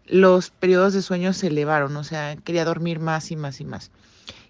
los 0.07 0.51
periodos 0.51 0.95
de 0.95 1.03
sueño 1.03 1.33
se 1.33 1.49
elevaron, 1.49 1.97
o 1.97 2.05
sea, 2.05 2.37
quería 2.37 2.65
dormir 2.65 3.01
más 3.01 3.31
y 3.31 3.37
más 3.37 3.61
y 3.61 3.65
más. 3.65 3.91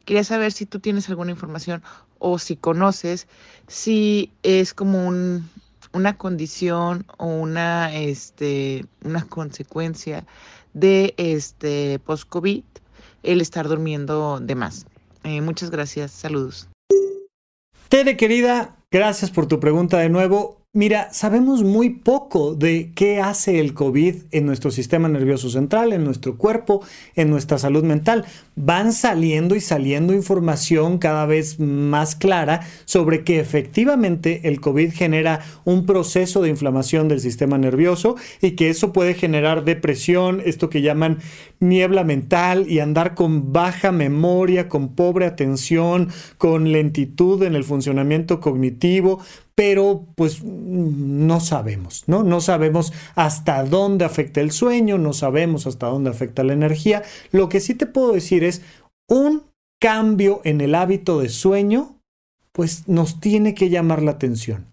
Quería 0.05 0.25
saber 0.25 0.53
si 0.53 0.67
tú 0.67 0.81
tienes 0.81 1.09
alguna 1.09 1.31
información 1.31 1.83
o 2.19 2.39
si 2.39 2.57
conoces 2.57 3.29
si 3.69 4.33
es 4.43 4.75
como 4.75 5.07
un, 5.07 5.49
una 5.93 6.17
condición 6.17 7.05
o 7.19 7.27
una, 7.27 7.95
este, 7.95 8.87
una 9.05 9.25
consecuencia 9.25 10.25
de 10.73 11.15
este 11.17 11.99
post-COVID 12.01 12.65
el 13.23 13.41
estar 13.41 13.69
durmiendo 13.69 14.41
de 14.41 14.55
más. 14.55 14.87
Eh, 15.25 15.41
muchas 15.41 15.71
gracias, 15.71 16.11
saludos. 16.11 16.69
Tere 17.89 18.17
querida, 18.17 18.77
gracias 18.91 19.31
por 19.31 19.47
tu 19.47 19.61
pregunta 19.61 19.99
de 19.99 20.09
nuevo. 20.09 20.62
Mira, 20.75 21.13
sabemos 21.13 21.63
muy 21.63 21.91
poco 21.91 22.55
de 22.55 22.93
qué 22.95 23.21
hace 23.21 23.61
el 23.61 23.75
COVID 23.75 24.15
en 24.31 24.47
nuestro 24.47 24.71
sistema 24.71 25.07
nervioso 25.07 25.51
central, 25.51 25.93
en 25.93 26.03
nuestro 26.03 26.39
cuerpo, 26.39 26.83
en 27.15 27.29
nuestra 27.29 27.59
salud 27.59 27.85
mental. 27.85 28.25
Van 28.57 28.95
saliendo 28.95 29.55
y 29.55 29.61
saliendo 29.61 30.15
información 30.15 30.97
cada 30.97 31.27
vez 31.27 31.61
más 31.61 32.17
clara 32.17 32.61
sobre 32.87 33.23
que 33.23 33.39
efectivamente 33.39 34.49
el 34.49 34.63
COVID 34.63 34.95
genera 34.95 35.41
un 35.67 35.85
proceso 35.85 36.41
de 36.41 36.49
inflamación 36.49 37.07
del 37.07 37.21
sistema 37.21 37.59
nervioso 37.59 38.17
y 38.41 38.53
que 38.53 38.71
eso 38.71 38.95
puede 38.95 39.13
generar 39.13 39.65
depresión, 39.65 40.41
esto 40.43 40.71
que 40.71 40.81
llaman 40.81 41.19
niebla 41.61 42.03
mental 42.03 42.65
y 42.67 42.79
andar 42.79 43.15
con 43.15 43.53
baja 43.53 43.93
memoria, 43.93 44.71
con 44.71 44.95
pobre 44.95 45.27
atención, 45.27 46.09
con 46.39 46.73
lentitud 46.73 47.43
en 47.43 47.57
el 47.57 47.65
funcionamiento 47.65 48.41
cognitivo, 48.41 49.21
pero 49.55 50.07
pues 50.17 50.43
no 50.43 51.41
sabemos, 51.41 52.05
¿no? 52.07 52.23
No 52.23 52.41
sabemos 52.41 52.93
hasta 53.15 53.65
dónde 53.65 54.05
afecta 54.05 54.41
el 54.41 54.51
sueño, 54.51 54.99
no 54.99 55.13
sabemos 55.13 55.67
hasta 55.67 55.87
dónde 55.87 56.11
afecta 56.11 56.43
la 56.43 56.53
energía. 56.53 57.03
Lo 57.31 57.49
que 57.49 57.61
sí 57.61 57.75
te 57.75 57.87
puedo 57.87 58.13
decir 58.13 58.45
es 58.45 58.63
un 59.09 59.43
cambio 59.81 60.41
en 60.45 60.61
el 60.61 60.75
hábito 60.75 61.21
de 61.21 61.29
sueño, 61.29 61.99
pues 62.53 62.89
nos 62.89 63.21
tiene 63.21 63.55
que 63.55 63.69
llamar 63.69 64.03
la 64.03 64.13
atención. 64.13 64.73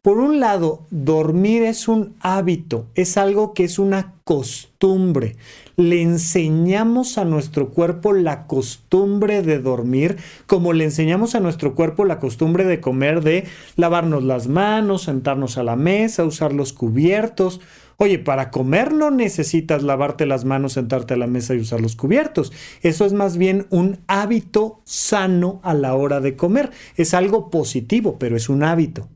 Por 0.00 0.18
un 0.18 0.38
lado, 0.38 0.86
dormir 0.90 1.64
es 1.64 1.88
un 1.88 2.14
hábito, 2.20 2.86
es 2.94 3.16
algo 3.16 3.52
que 3.52 3.64
es 3.64 3.80
una 3.80 4.14
costumbre. 4.22 5.34
Le 5.76 6.02
enseñamos 6.02 7.18
a 7.18 7.24
nuestro 7.24 7.70
cuerpo 7.70 8.12
la 8.12 8.46
costumbre 8.46 9.42
de 9.42 9.58
dormir, 9.58 10.16
como 10.46 10.72
le 10.72 10.84
enseñamos 10.84 11.34
a 11.34 11.40
nuestro 11.40 11.74
cuerpo 11.74 12.04
la 12.04 12.20
costumbre 12.20 12.64
de 12.64 12.80
comer, 12.80 13.22
de 13.22 13.44
lavarnos 13.74 14.22
las 14.22 14.46
manos, 14.46 15.02
sentarnos 15.02 15.58
a 15.58 15.64
la 15.64 15.74
mesa, 15.74 16.24
usar 16.24 16.52
los 16.52 16.72
cubiertos. 16.72 17.60
Oye, 17.96 18.20
para 18.20 18.52
comer 18.52 18.92
no 18.92 19.10
necesitas 19.10 19.82
lavarte 19.82 20.26
las 20.26 20.44
manos, 20.44 20.74
sentarte 20.74 21.14
a 21.14 21.16
la 21.16 21.26
mesa 21.26 21.56
y 21.56 21.58
usar 21.58 21.80
los 21.80 21.96
cubiertos. 21.96 22.52
Eso 22.82 23.04
es 23.04 23.14
más 23.14 23.36
bien 23.36 23.66
un 23.70 23.98
hábito 24.06 24.80
sano 24.84 25.58
a 25.64 25.74
la 25.74 25.96
hora 25.96 26.20
de 26.20 26.36
comer. 26.36 26.70
Es 26.96 27.14
algo 27.14 27.50
positivo, 27.50 28.16
pero 28.20 28.36
es 28.36 28.48
un 28.48 28.62
hábito. 28.62 29.08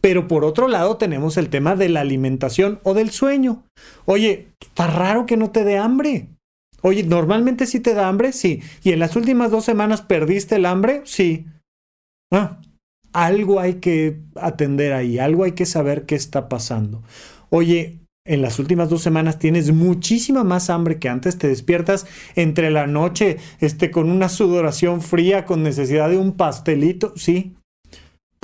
Pero 0.00 0.28
por 0.28 0.44
otro 0.44 0.68
lado 0.68 0.96
tenemos 0.96 1.36
el 1.36 1.48
tema 1.48 1.76
de 1.76 1.88
la 1.88 2.00
alimentación 2.00 2.80
o 2.82 2.94
del 2.94 3.10
sueño. 3.10 3.64
Oye, 4.04 4.48
está 4.60 4.86
raro 4.86 5.26
que 5.26 5.36
no 5.36 5.50
te 5.50 5.64
dé 5.64 5.78
hambre. 5.78 6.28
Oye, 6.82 7.02
¿normalmente 7.02 7.66
sí 7.66 7.80
te 7.80 7.94
da 7.94 8.08
hambre? 8.08 8.32
Sí. 8.32 8.62
¿Y 8.82 8.92
en 8.92 8.98
las 8.98 9.16
últimas 9.16 9.50
dos 9.50 9.64
semanas 9.64 10.02
perdiste 10.02 10.56
el 10.56 10.66
hambre? 10.66 11.02
Sí. 11.04 11.46
Ah, 12.30 12.58
algo 13.14 13.60
hay 13.60 13.74
que 13.74 14.20
atender 14.34 14.92
ahí, 14.92 15.18
algo 15.18 15.44
hay 15.44 15.52
que 15.52 15.66
saber 15.66 16.04
qué 16.04 16.14
está 16.14 16.48
pasando. 16.48 17.02
Oye, 17.48 18.00
en 18.26 18.42
las 18.42 18.58
últimas 18.58 18.90
dos 18.90 19.02
semanas 19.02 19.38
tienes 19.38 19.72
muchísima 19.72 20.44
más 20.44 20.68
hambre 20.68 20.98
que 20.98 21.08
antes, 21.08 21.38
te 21.38 21.48
despiertas 21.48 22.06
entre 22.34 22.70
la 22.70 22.86
noche 22.86 23.38
este, 23.60 23.90
con 23.90 24.10
una 24.10 24.28
sudoración 24.28 25.00
fría, 25.00 25.44
con 25.44 25.62
necesidad 25.62 26.10
de 26.10 26.18
un 26.18 26.32
pastelito, 26.32 27.12
sí, 27.16 27.54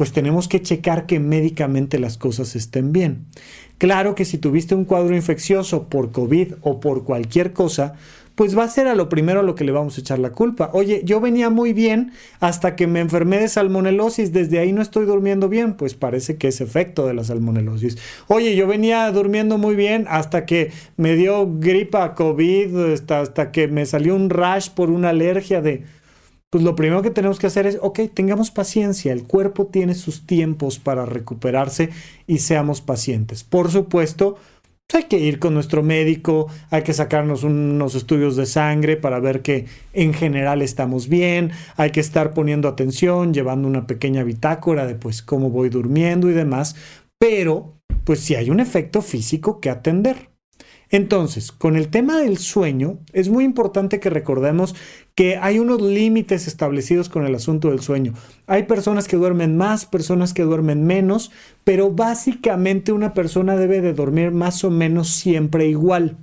pues 0.01 0.13
tenemos 0.13 0.49
que 0.49 0.63
checar 0.63 1.05
que 1.05 1.21
médicamente 1.21 1.99
las 1.99 2.17
cosas 2.17 2.57
estén 2.57 2.91
bien. 2.91 3.27
Claro 3.77 4.15
que 4.15 4.25
si 4.25 4.39
tuviste 4.39 4.75
un 4.75 4.87
cuadro 4.87 5.15
infeccioso 5.15 5.91
por 5.91 6.11
COVID 6.11 6.55
o 6.63 6.81
por 6.81 7.05
cualquier 7.05 7.53
cosa, 7.53 7.97
pues 8.35 8.57
va 8.57 8.65
a 8.65 8.69
ser 8.69 8.87
a 8.87 8.95
lo 8.95 9.11
primero 9.11 9.41
a 9.41 9.43
lo 9.43 9.55
que 9.55 9.65
le 9.65 9.73
vamos 9.73 9.99
a 9.99 10.01
echar 10.01 10.19
la 10.19 10.31
culpa. 10.31 10.71
Oye, 10.73 11.03
yo 11.05 11.21
venía 11.21 11.51
muy 11.51 11.75
bien 11.75 12.13
hasta 12.41 12.77
que 12.77 12.87
me 12.87 13.01
enfermé 13.01 13.41
de 13.41 13.49
salmonelosis, 13.49 14.33
desde 14.33 14.59
ahí 14.59 14.73
no 14.73 14.81
estoy 14.81 15.05
durmiendo 15.05 15.51
bien, 15.51 15.75
pues 15.75 15.93
parece 15.93 16.39
que 16.39 16.49
es 16.49 16.63
efecto 16.63 17.07
de 17.07 17.13
la 17.13 17.23
salmonelosis. 17.23 17.99
Oye, 18.27 18.57
yo 18.57 18.67
venía 18.67 19.13
durmiendo 19.13 19.59
muy 19.59 19.77
bien 19.77 20.07
hasta 20.09 20.47
que 20.47 20.73
me 20.97 21.15
dio 21.15 21.47
gripa 21.59 22.15
COVID, 22.15 22.95
hasta, 22.95 23.21
hasta 23.21 23.53
que 23.53 23.69
me 23.69 23.85
salió 23.85 24.17
un 24.17 24.31
rash 24.31 24.71
por 24.71 24.89
una 24.89 25.11
alergia 25.11 25.61
de... 25.61 25.85
Pues 26.51 26.65
lo 26.65 26.75
primero 26.75 27.01
que 27.01 27.11
tenemos 27.11 27.39
que 27.39 27.47
hacer 27.47 27.67
es, 27.67 27.79
ok, 27.81 28.01
tengamos 28.13 28.51
paciencia, 28.51 29.13
el 29.13 29.23
cuerpo 29.23 29.67
tiene 29.67 29.95
sus 29.95 30.27
tiempos 30.27 30.81
para 30.81 31.07
recuperarse 31.07 31.91
y 32.27 32.39
seamos 32.39 32.81
pacientes. 32.81 33.45
Por 33.45 33.71
supuesto, 33.71 34.37
pues, 34.91 35.05
hay 35.05 35.09
que 35.09 35.19
ir 35.19 35.39
con 35.39 35.55
nuestro 35.55 35.85
médico, 35.85 36.49
hay 36.71 36.83
que 36.83 36.93
sacarnos 36.93 37.45
unos 37.45 37.95
estudios 37.95 38.35
de 38.35 38.47
sangre 38.47 38.97
para 38.97 39.21
ver 39.21 39.43
que 39.43 39.67
en 39.93 40.13
general 40.13 40.63
estamos 40.63 41.09
bien, 41.09 41.53
hay 41.77 41.91
que 41.91 42.01
estar 42.01 42.35
poniendo 42.35 42.69
atención, 42.69 43.33
llevando 43.33 43.69
una 43.69 43.87
pequeña 43.87 44.25
bitácora 44.25 44.87
de 44.87 44.97
pues 44.97 45.23
cómo 45.23 45.51
voy 45.51 45.69
durmiendo 45.69 46.29
y 46.29 46.33
demás, 46.33 46.75
pero 47.19 47.75
pues 48.03 48.19
si 48.21 48.35
hay 48.35 48.51
un 48.51 48.59
efecto 48.59 49.03
físico 49.03 49.61
que 49.61 49.71
atender. 49.71 50.30
Entonces, 50.91 51.53
con 51.53 51.77
el 51.77 51.89
tema 51.89 52.19
del 52.19 52.39
sueño, 52.39 52.99
es 53.13 53.29
muy 53.29 53.45
importante 53.45 54.01
que 54.01 54.11
recordemos 54.11 54.75
que 55.15 55.37
hay 55.37 55.61
unos 55.61 55.81
límites 55.81 56.49
establecidos 56.49 57.09
con 57.09 57.25
el 57.25 57.35
asunto 57.35 57.71
del 57.71 57.81
sueño. 57.81 58.15
Hay 58.49 58.65
personas 58.65 59.07
que 59.07 59.17
duermen 59.17 59.57
más, 59.57 59.87
personas 59.87 60.35
que 60.35 60.43
duermen 60.43 60.85
menos, 60.85 61.31
pero 61.63 61.93
básicamente 61.93 62.91
una 62.91 63.15
persona 63.15 63.57
debe 63.57 63.81
de 63.81 63.95
dormir 63.95 64.33
más 64.33 64.65
o 64.65 64.71
menos 64.71 65.11
siempre 65.11 65.69
igual. 65.69 66.17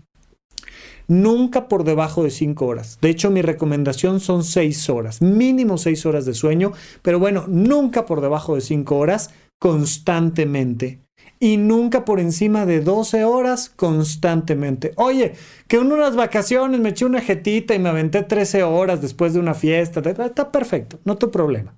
Nunca 1.08 1.70
por 1.70 1.86
debajo 1.86 2.24
de 2.24 2.32
5 2.32 2.66
horas. 2.66 2.98
De 3.02 3.10
hecho, 3.10 3.32
mi 3.32 3.42
recomendación 3.42 4.20
son 4.20 4.44
6 4.44 4.90
horas, 4.90 5.22
mínimo 5.22 5.78
6 5.78 6.06
horas 6.06 6.26
de 6.26 6.34
sueño, 6.34 6.74
pero 7.02 7.18
bueno, 7.18 7.46
nunca 7.48 8.06
por 8.06 8.20
debajo 8.20 8.56
de 8.56 8.62
5 8.62 8.98
horas 8.98 9.30
constantemente 9.60 11.08
y 11.40 11.58
nunca 11.58 12.06
por 12.06 12.20
encima 12.20 12.66
de 12.66 12.82
12 12.82 13.24
horas 13.24 13.72
constantemente. 13.76 14.94
Oye, 14.96 15.34
que 15.68 15.78
en 15.78 15.92
unas 15.92 16.16
vacaciones 16.16 16.80
me 16.80 16.90
eché 16.90 17.06
una 17.06 17.22
jetita 17.22 17.76
y 17.76 17.80
me 17.80 17.90
aventé 17.90 18.24
13 18.24 18.64
horas 18.64 19.02
después 19.02 19.34
de 19.34 19.40
una 19.40 19.54
fiesta, 19.54 20.00
está 20.00 20.52
perfecto, 20.52 21.00
no 21.06 21.18
tu 21.18 21.32
problema. 21.32 21.76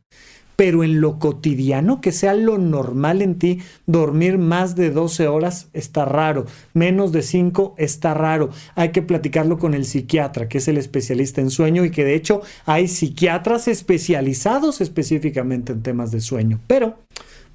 Pero 0.55 0.83
en 0.83 0.99
lo 0.99 1.19
cotidiano, 1.19 2.01
que 2.01 2.11
sea 2.11 2.33
lo 2.33 2.57
normal 2.57 3.21
en 3.21 3.39
ti, 3.39 3.61
dormir 3.85 4.37
más 4.37 4.75
de 4.75 4.89
12 4.89 5.29
horas 5.29 5.69
está 5.71 6.03
raro, 6.03 6.47
menos 6.73 7.13
de 7.13 7.21
5 7.21 7.75
está 7.77 8.13
raro. 8.13 8.49
Hay 8.75 8.89
que 8.89 9.01
platicarlo 9.01 9.57
con 9.57 9.73
el 9.73 9.85
psiquiatra, 9.85 10.49
que 10.49 10.57
es 10.57 10.67
el 10.67 10.77
especialista 10.77 11.39
en 11.39 11.49
sueño 11.49 11.85
y 11.85 11.91
que 11.91 12.03
de 12.03 12.15
hecho 12.15 12.41
hay 12.65 12.89
psiquiatras 12.89 13.69
especializados 13.69 14.81
específicamente 14.81 15.71
en 15.71 15.81
temas 15.81 16.11
de 16.11 16.19
sueño. 16.19 16.59
Pero 16.67 16.97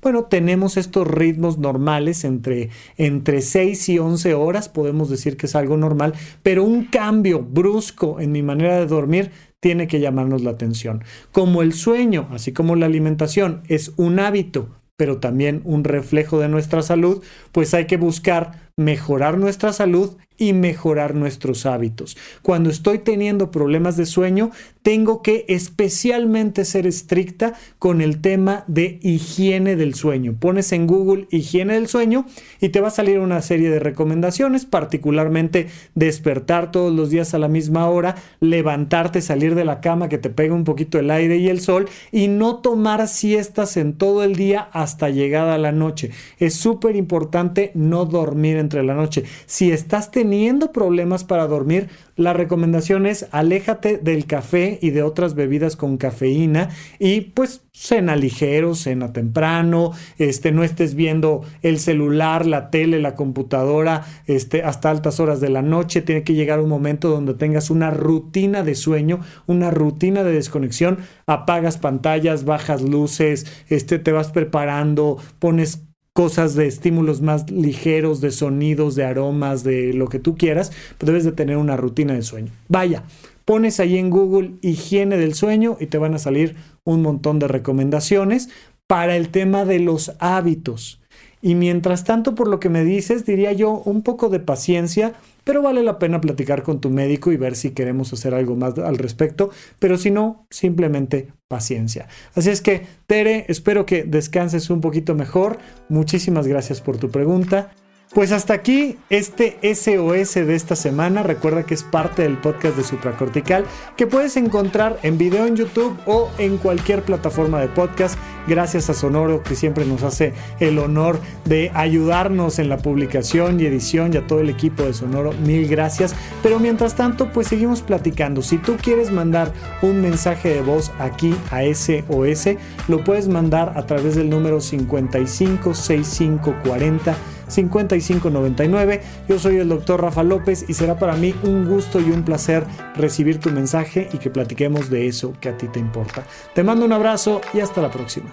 bueno, 0.04 0.24
tenemos 0.24 0.76
estos 0.76 1.08
ritmos 1.08 1.56
normales 1.56 2.24
entre, 2.24 2.68
entre 2.98 3.40
6 3.40 3.88
y 3.88 3.98
11 3.98 4.34
horas, 4.34 4.68
podemos 4.68 5.08
decir 5.08 5.38
que 5.38 5.46
es 5.46 5.56
algo 5.56 5.78
normal, 5.78 6.12
pero 6.42 6.62
un 6.62 6.84
cambio 6.84 7.40
brusco 7.40 8.20
en 8.20 8.30
mi 8.30 8.42
manera 8.42 8.78
de 8.78 8.86
dormir 8.86 9.30
tiene 9.60 9.88
que 9.88 10.00
llamarnos 10.00 10.42
la 10.42 10.50
atención. 10.50 11.02
Como 11.32 11.62
el 11.62 11.72
sueño, 11.72 12.28
así 12.32 12.52
como 12.52 12.76
la 12.76 12.84
alimentación, 12.84 13.62
es 13.68 13.92
un 13.96 14.20
hábito, 14.20 14.68
pero 14.96 15.20
también 15.20 15.62
un 15.64 15.84
reflejo 15.84 16.38
de 16.38 16.50
nuestra 16.50 16.82
salud, 16.82 17.22
pues 17.50 17.72
hay 17.72 17.86
que 17.86 17.96
buscar 17.96 18.70
mejorar 18.76 19.38
nuestra 19.38 19.72
salud 19.72 20.16
y 20.36 20.52
mejorar 20.52 21.14
nuestros 21.14 21.64
hábitos. 21.64 22.16
Cuando 22.42 22.70
estoy 22.70 22.98
teniendo 22.98 23.52
problemas 23.52 23.96
de 23.96 24.04
sueño, 24.04 24.50
tengo 24.82 25.22
que 25.22 25.44
especialmente 25.48 26.64
ser 26.64 26.86
estricta 26.86 27.54
con 27.78 28.00
el 28.00 28.20
tema 28.20 28.64
de 28.66 28.98
higiene 29.02 29.76
del 29.76 29.94
sueño. 29.94 30.34
Pones 30.38 30.72
en 30.72 30.86
Google 30.86 31.28
higiene 31.30 31.74
del 31.74 31.86
sueño 31.86 32.26
y 32.60 32.70
te 32.70 32.80
va 32.80 32.88
a 32.88 32.90
salir 32.90 33.20
una 33.20 33.42
serie 33.42 33.70
de 33.70 33.78
recomendaciones, 33.78 34.66
particularmente 34.66 35.68
despertar 35.94 36.72
todos 36.72 36.92
los 36.92 37.10
días 37.10 37.32
a 37.32 37.38
la 37.38 37.48
misma 37.48 37.88
hora, 37.88 38.16
levantarte, 38.40 39.22
salir 39.22 39.54
de 39.54 39.64
la 39.64 39.80
cama 39.80 40.08
que 40.08 40.18
te 40.18 40.30
pegue 40.30 40.50
un 40.50 40.64
poquito 40.64 40.98
el 40.98 41.10
aire 41.10 41.36
y 41.36 41.48
el 41.48 41.60
sol 41.60 41.88
y 42.10 42.26
no 42.26 42.56
tomar 42.56 43.06
siestas 43.06 43.76
en 43.76 43.94
todo 43.94 44.24
el 44.24 44.34
día 44.34 44.68
hasta 44.72 45.10
llegada 45.10 45.58
la 45.58 45.72
noche. 45.72 46.10
Es 46.40 46.54
súper 46.54 46.96
importante 46.96 47.70
no 47.74 48.04
dormir 48.04 48.56
entre 48.64 48.82
la 48.82 48.94
noche. 48.94 49.24
Si 49.46 49.70
estás 49.70 50.10
teniendo 50.10 50.72
problemas 50.72 51.24
para 51.24 51.46
dormir, 51.46 51.88
la 52.16 52.32
recomendación 52.32 53.06
es 53.06 53.26
aléjate 53.32 53.98
del 53.98 54.26
café 54.26 54.78
y 54.80 54.90
de 54.90 55.02
otras 55.02 55.34
bebidas 55.34 55.76
con 55.76 55.96
cafeína 55.96 56.70
y 56.98 57.22
pues 57.22 57.62
cena 57.72 58.14
ligero, 58.14 58.76
cena 58.76 59.12
temprano, 59.12 59.90
este, 60.18 60.52
no 60.52 60.62
estés 60.62 60.94
viendo 60.94 61.42
el 61.62 61.80
celular, 61.80 62.46
la 62.46 62.70
tele, 62.70 63.00
la 63.00 63.16
computadora 63.16 64.06
este, 64.26 64.62
hasta 64.62 64.90
altas 64.90 65.18
horas 65.18 65.40
de 65.40 65.50
la 65.50 65.62
noche. 65.62 66.02
Tiene 66.02 66.22
que 66.22 66.34
llegar 66.34 66.60
un 66.60 66.68
momento 66.68 67.10
donde 67.10 67.34
tengas 67.34 67.70
una 67.70 67.90
rutina 67.90 68.62
de 68.62 68.76
sueño, 68.76 69.20
una 69.46 69.70
rutina 69.72 70.22
de 70.22 70.32
desconexión. 70.32 70.98
Apagas 71.26 71.78
pantallas, 71.78 72.44
bajas 72.44 72.80
luces, 72.80 73.46
este, 73.68 73.98
te 73.98 74.12
vas 74.12 74.30
preparando, 74.30 75.18
pones 75.40 75.82
cosas 76.14 76.54
de 76.54 76.68
estímulos 76.68 77.20
más 77.22 77.50
ligeros, 77.50 78.20
de 78.20 78.30
sonidos, 78.30 78.94
de 78.94 79.04
aromas, 79.04 79.64
de 79.64 79.92
lo 79.92 80.08
que 80.08 80.20
tú 80.20 80.36
quieras, 80.36 80.70
pues 80.96 81.08
debes 81.08 81.24
de 81.24 81.32
tener 81.32 81.56
una 81.56 81.76
rutina 81.76 82.14
de 82.14 82.22
sueño. 82.22 82.52
Vaya, 82.68 83.02
pones 83.44 83.80
ahí 83.80 83.98
en 83.98 84.10
Google 84.10 84.52
higiene 84.62 85.16
del 85.16 85.34
sueño 85.34 85.76
y 85.80 85.86
te 85.86 85.98
van 85.98 86.14
a 86.14 86.20
salir 86.20 86.54
un 86.84 87.02
montón 87.02 87.40
de 87.40 87.48
recomendaciones 87.48 88.48
para 88.86 89.16
el 89.16 89.30
tema 89.30 89.64
de 89.64 89.80
los 89.80 90.12
hábitos. 90.20 91.00
Y 91.42 91.56
mientras 91.56 92.04
tanto, 92.04 92.36
por 92.36 92.46
lo 92.46 92.60
que 92.60 92.68
me 92.68 92.84
dices, 92.84 93.26
diría 93.26 93.52
yo 93.52 93.82
un 93.84 94.02
poco 94.02 94.28
de 94.28 94.38
paciencia, 94.38 95.14
pero 95.44 95.62
vale 95.62 95.82
la 95.82 95.98
pena 95.98 96.20
platicar 96.20 96.62
con 96.62 96.80
tu 96.80 96.90
médico 96.90 97.32
y 97.32 97.36
ver 97.36 97.54
si 97.54 97.70
queremos 97.70 98.12
hacer 98.12 98.34
algo 98.34 98.56
más 98.56 98.76
al 98.78 98.98
respecto, 98.98 99.50
pero 99.78 99.96
si 99.96 100.10
no, 100.10 100.46
simplemente 100.50 101.28
paciencia. 101.48 102.08
Así 102.34 102.50
es 102.50 102.60
que, 102.60 102.86
Tere, 103.06 103.44
espero 103.48 103.86
que 103.86 104.04
descanses 104.04 104.70
un 104.70 104.80
poquito 104.80 105.14
mejor. 105.14 105.58
Muchísimas 105.88 106.46
gracias 106.46 106.80
por 106.80 106.96
tu 106.96 107.10
pregunta. 107.10 107.70
Pues 108.14 108.30
hasta 108.30 108.54
aquí 108.54 108.96
este 109.10 109.58
SOS 109.74 110.34
de 110.34 110.54
esta 110.54 110.76
semana. 110.76 111.24
Recuerda 111.24 111.64
que 111.64 111.74
es 111.74 111.82
parte 111.82 112.22
del 112.22 112.38
podcast 112.38 112.76
de 112.76 112.84
Supracortical 112.84 113.64
que 113.96 114.06
puedes 114.06 114.36
encontrar 114.36 115.00
en 115.02 115.18
video 115.18 115.46
en 115.46 115.56
YouTube 115.56 115.98
o 116.06 116.30
en 116.38 116.58
cualquier 116.58 117.02
plataforma 117.02 117.60
de 117.60 117.66
podcast. 117.66 118.16
Gracias 118.46 118.88
a 118.88 118.94
Sonoro 118.94 119.42
que 119.42 119.56
siempre 119.56 119.84
nos 119.84 120.04
hace 120.04 120.32
el 120.60 120.78
honor 120.78 121.18
de 121.44 121.72
ayudarnos 121.74 122.60
en 122.60 122.68
la 122.68 122.76
publicación 122.76 123.58
y 123.58 123.66
edición 123.66 124.14
y 124.14 124.18
a 124.18 124.26
todo 124.28 124.38
el 124.38 124.48
equipo 124.48 124.84
de 124.84 124.94
Sonoro. 124.94 125.32
Mil 125.44 125.66
gracias. 125.66 126.14
Pero 126.40 126.60
mientras 126.60 126.94
tanto, 126.94 127.32
pues 127.32 127.48
seguimos 127.48 127.82
platicando. 127.82 128.42
Si 128.42 128.58
tú 128.58 128.76
quieres 128.80 129.10
mandar 129.10 129.52
un 129.82 130.00
mensaje 130.00 130.50
de 130.50 130.62
voz 130.62 130.92
aquí 131.00 131.34
a 131.50 131.64
SOS, 131.64 132.50
lo 132.86 133.02
puedes 133.02 133.26
mandar 133.26 133.72
a 133.74 133.86
través 133.86 134.14
del 134.14 134.30
número 134.30 134.60
556540 134.60 137.16
5599. 137.48 139.00
Yo 139.28 139.38
soy 139.38 139.56
el 139.56 139.68
doctor 139.68 140.00
Rafa 140.00 140.22
López 140.22 140.64
y 140.68 140.74
será 140.74 140.98
para 140.98 141.16
mí 141.16 141.34
un 141.42 141.68
gusto 141.68 142.00
y 142.00 142.10
un 142.10 142.24
placer 142.24 142.64
recibir 142.96 143.40
tu 143.40 143.50
mensaje 143.50 144.08
y 144.12 144.18
que 144.18 144.30
platiquemos 144.30 144.90
de 144.90 145.06
eso 145.06 145.32
que 145.40 145.48
a 145.48 145.56
ti 145.56 145.68
te 145.68 145.80
importa. 145.80 146.24
Te 146.54 146.62
mando 146.62 146.84
un 146.84 146.92
abrazo 146.92 147.40
y 147.52 147.60
hasta 147.60 147.82
la 147.82 147.90
próxima. 147.90 148.32